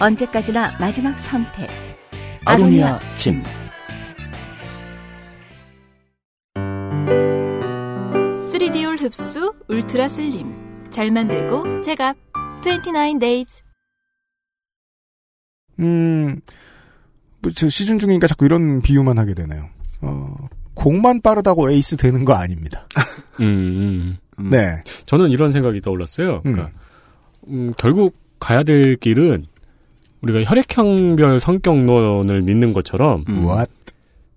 [0.00, 1.68] 언제까지나 마지막 선택.
[2.44, 3.42] 아로니아 침.
[8.40, 10.52] 쓰리디올 흡수 울트라 슬림.
[10.90, 12.16] 잘 만들고 제갑.
[12.62, 13.62] 29 days.
[15.80, 16.40] 음,
[17.40, 19.68] 뭐, 저 시즌 중이니까 자꾸 이런 비유만 하게 되네요.
[20.02, 20.34] 어,
[20.74, 22.86] 공만 빠르다고 에이스 되는 거 아닙니다.
[23.40, 24.50] 음, 음.
[24.50, 24.82] 네.
[25.06, 26.42] 저는 이런 생각이 떠올랐어요.
[26.46, 26.52] 음.
[26.52, 26.70] 그러니까
[27.48, 29.46] 음, 결국 가야 될 길은
[30.22, 33.46] 우리가 혈액형별 성격론을 믿는 것처럼 음.
[33.46, 33.70] What?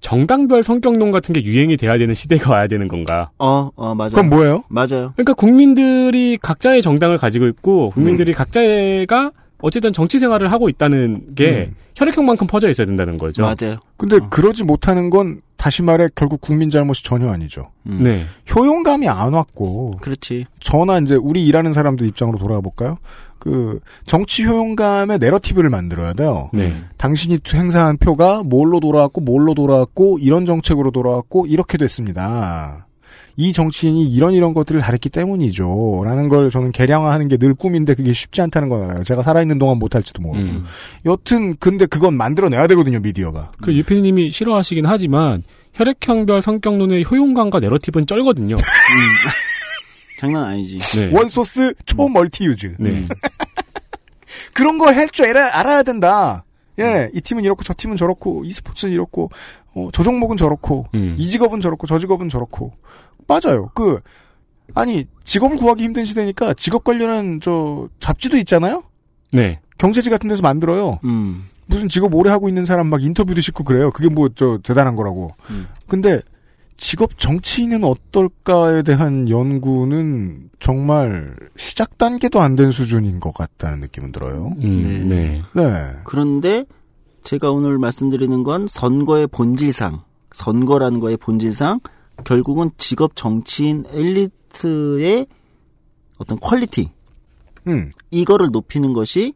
[0.02, 3.32] 정당별 성격론 같은 게 유행이 돼야 되는 시대가 와야 되는 건가?
[3.40, 4.10] 어, 어, 맞아요.
[4.12, 4.64] 그건 뭐예요?
[4.68, 5.14] 맞아요.
[5.16, 8.36] 그러니까 국민들이 각자의 정당을 가지고 있고 국민들이 음.
[8.36, 9.32] 각자가
[9.62, 11.76] 어쨌든 정치 생활을 하고 있다는 게 음.
[11.96, 13.42] 혈액형만큼 퍼져 있어야 된다는 거죠.
[13.42, 13.80] 맞아요.
[13.98, 14.30] 근데 어.
[14.30, 17.72] 그러지 못하는 건 다시 말해 결국 국민 잘못이 전혀 아니죠.
[17.88, 18.04] 음.
[18.04, 18.24] 네.
[18.54, 20.46] 효용감이 안 왔고 그렇지.
[20.60, 23.00] 저나 이제 우리 일하는 사람들 입장으로 돌아가 볼까요?
[23.40, 26.52] 그 정치 효용감의 내러티브를 만들어야 돼요.
[26.54, 26.84] 네.
[26.98, 32.85] 당신이 행사한 표가 뭘로 돌아왔고 뭘로 돌아왔고 이런 정책으로 돌아왔고 이렇게 됐습니다.
[33.38, 36.02] 이 정치인이 이런 이런 것들을 잘했기 때문이죠.
[36.06, 39.04] 라는 걸 저는 계량화하는 게 늘 꿈인데 그게 쉽지 않다는 건 알아요.
[39.04, 40.46] 제가 살아있는 동안 못할지도 모르고.
[40.46, 40.64] 음.
[41.06, 43.00] 여튼 근데 그건 만들어내야 되거든요.
[43.02, 43.52] 미디어가.
[43.62, 48.56] 그 유피디님이 싫어하시긴 하지만 혈액형별 성격론의 효용감과 내러티브는 쩔거든요.
[50.20, 50.78] 장난 아니지.
[50.98, 51.10] 네.
[51.12, 52.76] 원소스 초멀티유즈.
[52.80, 53.06] 네.
[54.54, 56.46] 그런 거할줄 알아, 알아야 된다.
[56.80, 59.30] 예, 이 팀은 이렇고 저 팀은 저렇고 이 스포츠는 이렇고
[59.74, 61.16] 어, 저 종목은 저렇고 음.
[61.18, 62.74] 이 직업은 저렇고 저 직업은 저렇고
[63.28, 63.70] 맞아요.
[63.74, 64.00] 그
[64.74, 68.84] 아니 직업을 구하기 힘든 시대니까 직업 관련한 저 잡지도 있잖아요.
[69.32, 69.60] 네.
[69.78, 71.00] 경제지 같은 데서 만들어요.
[71.04, 71.46] 음.
[71.68, 73.92] 무슨 직업 오래 하고 있는 사람 막 인터뷰도 싣고 그래요.
[73.92, 75.32] 그게 뭐 저 대단한 거라고.
[75.50, 75.68] 음.
[75.88, 76.22] 근데
[76.78, 84.54] 직업 정치인은 어떨까에 대한 연구는 정말 시작 단계도 안 된 수준인 것 같다는 느낌은 들어요.
[84.60, 85.42] 음, 네.
[85.54, 85.64] 네.
[86.04, 86.66] 그런데
[87.24, 90.02] 제가 오늘 말씀드리는 건 선거의 본질상,
[90.34, 91.80] 선거라는 거의 본질상
[92.24, 95.28] 결국은 직업 정치인 엘리트의
[96.18, 96.92] 어떤 quality
[97.68, 97.92] 음.
[98.12, 99.34] 이거를 높이는 것이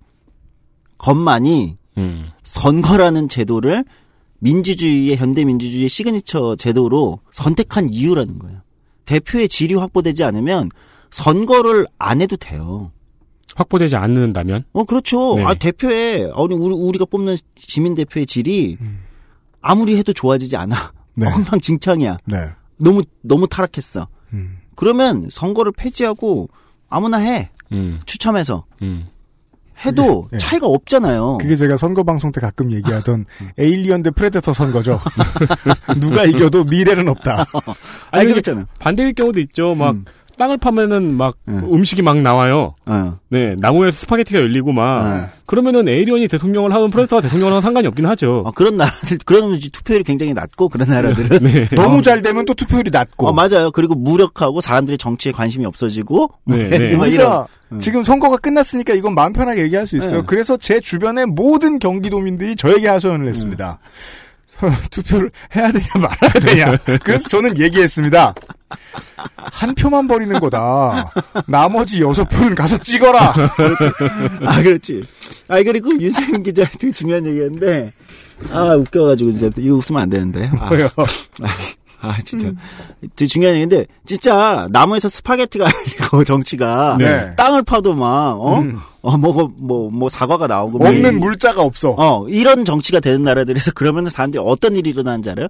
[0.98, 2.30] 것만이 음.
[2.44, 3.84] 선거라는 제도를
[4.40, 8.62] 민주주의의 현대 민주주의의 시그니처 제도로 선택한 이유라는 거예요.
[9.06, 10.70] 대표의 질이 확보되지 않으면
[11.10, 12.92] 선거를 안 해도 돼요.
[13.56, 14.64] 확보되지 않는다면?
[14.72, 15.36] 어, 그렇죠.
[15.36, 15.44] 네.
[15.44, 18.78] 아, 대표의, 아니, 우리, 우리가 뽑는 시민 대표의 질이
[19.62, 20.94] 아무리 해도 좋아지지 않아.
[21.16, 21.26] 네.
[21.34, 22.20] 엉망진창이야.
[22.26, 22.38] 네.
[22.80, 24.08] 너무, 너무 타락했어.
[24.34, 24.58] 음.
[24.76, 26.50] 그러면 선거를 폐지하고
[26.90, 27.50] 아무나 해.
[27.72, 28.00] 음.
[28.06, 28.66] 추첨해서.
[28.82, 29.08] 음.
[29.86, 30.38] 해도 네.
[30.40, 31.38] 차이가 없잖아요.
[31.38, 33.26] 그게 제가 선거 방송 때 가끔 얘기하던
[33.58, 35.00] 에일리언 대 프레데터 선거죠.
[36.00, 37.46] 누가 이겨도 미래는 없다.
[38.12, 38.66] 아니, 그게 그렇잖아요.
[38.78, 39.76] 반대일 경우도 있죠.
[39.76, 40.06] 막 음.
[40.40, 41.68] 땅을 파면은 막 음.
[41.72, 42.74] 음식이 막 나와요.
[42.86, 43.18] 어.
[43.30, 45.26] 네, 나무에서 스파게티가 열리고 막 네.
[45.46, 48.44] 그러면은 에이리언이 대통령을 하든 프레데터가 대통령을 하든 상관이 없긴 하죠.
[48.46, 51.40] 어, 그런 나라들, 그런 투표율이 굉장히 낮고, 그런 나라들은.
[51.44, 51.68] 네.
[51.76, 53.28] 너무 잘 되면 또 투표율이 낮고.
[53.28, 53.72] 어, 맞아요.
[53.72, 56.32] 그리고 무력하고 사람들이 정치에 관심이 없어지고.
[56.46, 56.94] 네, 네.
[56.96, 57.80] 뭐 우리가 이런.
[57.80, 60.22] 지금 선거가 끝났으니까 이건 마음 편하게 얘기할 수 있어요.
[60.22, 60.24] 네.
[60.26, 63.80] 그래서 제 주변의 모든 경기도민들이 저에게 하소연을 했습니다.
[64.90, 66.78] 투표를 해야 되냐 말아야 되냐.
[67.04, 68.34] 그래서 저는 얘기했습니다.
[69.36, 71.12] 한 표만 버리는 거다.
[71.48, 73.34] 나머지 여섯 표는 가서 찍어라.
[74.46, 75.04] 아, 그렇지.
[75.48, 77.92] 아, 그리고 유세윤 기자 되게 중요한 얘기였는데,
[78.52, 80.50] 아, 웃겨가지고, 이제, 이거 웃으면 안 되는데.
[80.60, 80.90] 아, 뭐요?
[81.42, 81.48] 아,
[82.02, 82.52] 아, 진짜.
[83.16, 85.66] 되게 중요한 얘기인데, 진짜, 나무에서 스파게티가
[86.02, 86.96] 아니고, 정치가.
[86.98, 87.36] 네.
[87.36, 88.60] 땅을 파도 막, 어?
[88.60, 88.80] 음.
[89.02, 90.78] 어, 뭐, 뭐, 뭐, 사과가 나오고.
[90.78, 91.96] 뭐 없는 이- 물자가 없어.
[91.98, 95.48] 어, 이런 정치가 되는 나라들에서 그러면 사람들이 어떤 일이 일어나는지 알아요?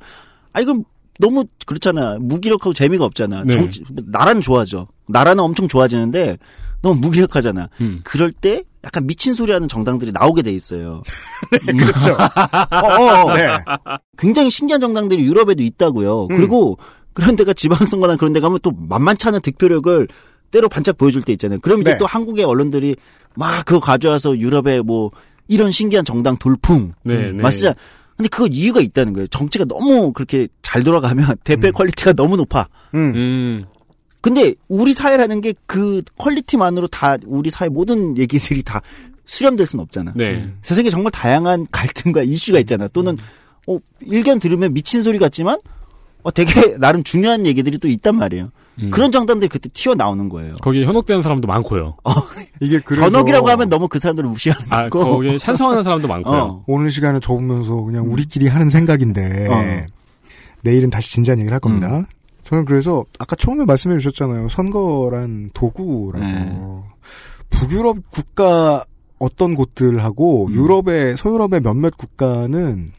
[0.53, 0.84] 아, 이건
[1.20, 2.17] 너무 그렇잖아.
[2.20, 3.43] 무기력하고 재미가 없잖아.
[3.45, 3.57] 네.
[3.57, 4.88] 정치, 나라는 좋아져.
[5.07, 6.38] 나라는 엄청 좋아지는데
[6.82, 7.70] 너무 무기력하잖아.
[7.82, 7.99] 음.
[8.05, 11.03] 그럴 때 약간 미친 소리 하는 정당들이 나오게 돼 있어요.
[11.78, 12.13] 그렇죠.
[12.15, 13.36] 어, 어, 어.
[13.36, 13.49] 네.
[14.17, 16.28] 굉장히 신기한 정당들이 유럽에도 있다고요.
[16.32, 16.36] 음.
[16.38, 16.78] 그리고
[17.11, 20.07] 그런 데가 지방선거나 그런 데 가면 또 만만치 않은 득표력을
[20.51, 21.59] 때로 반짝 보여줄 때 있잖아요.
[21.59, 21.97] 그럼 이제 네.
[21.97, 22.95] 또 한국의 언론들이
[23.36, 25.11] 막 그거 가져와서 유럽에 뭐
[25.49, 27.41] 이런 신기한 정당 돌풍 네, 네.
[27.41, 27.76] 맞시잖아.
[28.20, 29.28] 근데 그거 이유가 있다는 거예요.
[29.28, 32.67] 정치가 너무 그렇게 잘 돌아가면 대표 quality가 너무 높아.
[32.93, 33.13] 음.
[33.15, 33.65] 음.
[34.20, 38.82] 근데 우리 사회라는 게 그 quality만으로 다 우리 사회 모든 얘기들이 다
[39.24, 40.11] 수렴될 수는 없잖아.
[40.17, 40.51] 네.
[40.61, 42.89] 세상에 정말 다양한 갈등과 이슈가 있잖아.
[42.89, 43.17] 또는
[43.67, 45.57] 어, 일견 들으면 미친 소리 같지만
[46.24, 48.51] 어, 되게 나름 중요한 얘기들이 또 있단 말이에요.
[48.82, 48.91] 음.
[48.91, 50.57] 그런 정당들이 그때 튀어나오는 거예요.
[50.57, 51.95] 거기에 현혹되는 사람도 많고요.
[52.60, 55.12] 이게 그래서 현혹이라고 하면 너무 그 사람들을 무시하는 아, 거고.
[55.12, 56.38] 거기에 찬성하는 사람도 많고요.
[56.38, 56.64] 어.
[56.68, 59.88] 오늘 시간을 접으면서 그냥 우리끼리 하는 생각인데 어.
[60.62, 62.05] 내일은 다시 진지한 얘기를 할 겁니다.
[62.43, 64.49] 저는 그래서 아까 처음에 말씀해 주셨잖아요.
[64.49, 66.26] 선거란 도구라고.
[66.26, 66.84] 네.
[67.51, 68.84] 북유럽 국가
[69.20, 72.91] 어떤 곳들하고 유럽의 서유럽의 몇몇 국가는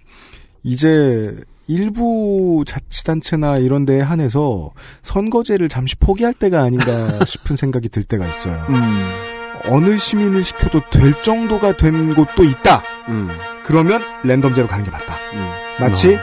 [0.62, 1.36] 이제
[1.66, 4.70] 일부 자치단체나 이런 데에 한해서
[5.02, 8.54] 선거제를 잠시 포기할 때가 아닌가 싶은 생각이 들 때가 있어요.
[8.68, 9.39] 음.
[9.66, 12.82] 어느 시민을 시켜도 될 정도가 된 곳도 있다.
[13.08, 13.30] 음.
[13.64, 15.14] 그러면 랜덤제로 가는 게 맞다.
[15.34, 15.50] 음.
[15.78, 16.18] 마치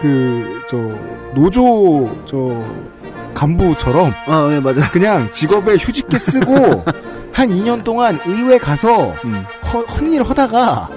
[0.00, 0.76] 그저
[1.34, 2.64] 노조 저
[3.34, 4.88] 간부처럼 아, 네, 맞아.
[4.90, 6.84] 그냥 직업에 휴직계 쓰고
[7.32, 9.44] 한 2년 동안 의회 가서 음.
[9.72, 10.88] 허, 헛일 하다가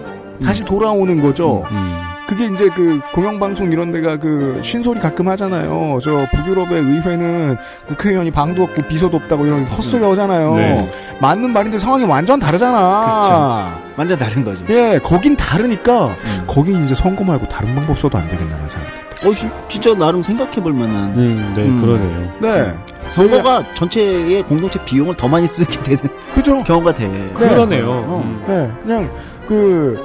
[0.44, 1.66] 다시 돌아오는 거죠.
[1.72, 2.09] 음.
[2.30, 5.98] 그게 이제 그 공영방송 이런 데가 그 쉰소리 가끔 하잖아요.
[6.04, 7.58] 저 북유럽의 의회는
[7.88, 10.54] 국회의원이 방도 없고 비서도 없다고 이런 헛소리 하잖아요.
[10.56, 10.92] 네.
[11.20, 13.80] 맞는 말인데 상황이 완전 다르잖아.
[13.98, 14.64] 완전 다른 거죠.
[14.70, 16.44] 예, 거긴 다르니까 음.
[16.46, 18.94] 거긴 이제 선거 말고 다른 방법 써도 안 되겠나라는 생각이.
[19.26, 21.14] 어, 지- 진짜 나름 생각해 볼 만한.
[21.18, 21.82] 음, 네, 음.
[21.82, 22.32] 그러네요.
[22.42, 22.74] 네,
[23.12, 26.04] 선거가 전체의 공동체 비용을 더 많이 쓰게 되는
[26.36, 26.62] 그죠?
[26.64, 27.10] 경우가 돼.
[27.34, 27.90] 그러네요.
[27.90, 28.22] 어.
[28.24, 28.44] 음.
[28.48, 29.10] 네, 그냥
[29.48, 30.00] 그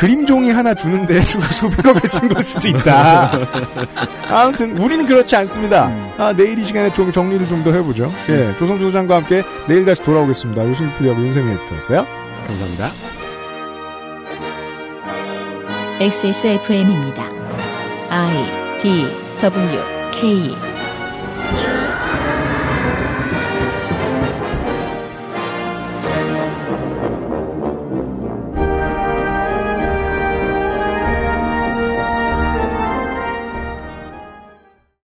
[0.00, 3.30] 그림종이 하나 주는데 수, 수백억을 쓴 걸 수도 있다.
[4.30, 5.92] 아무튼 우리는 그렇지 않습니다.
[6.16, 8.10] 아, 내일 이 시간에 좀 정리를 좀 더 해보죠.
[8.30, 10.66] 예, 조성주 소장과 함께 내일 다시 돌아오겠습니다.
[10.66, 12.06] 유승필 PD하고 윤세민 에디터였어요.
[12.46, 12.92] 감사합니다.
[16.00, 17.24] XSFM입니다.
[18.08, 19.06] I D
[19.42, 19.78] W
[20.12, 20.56] K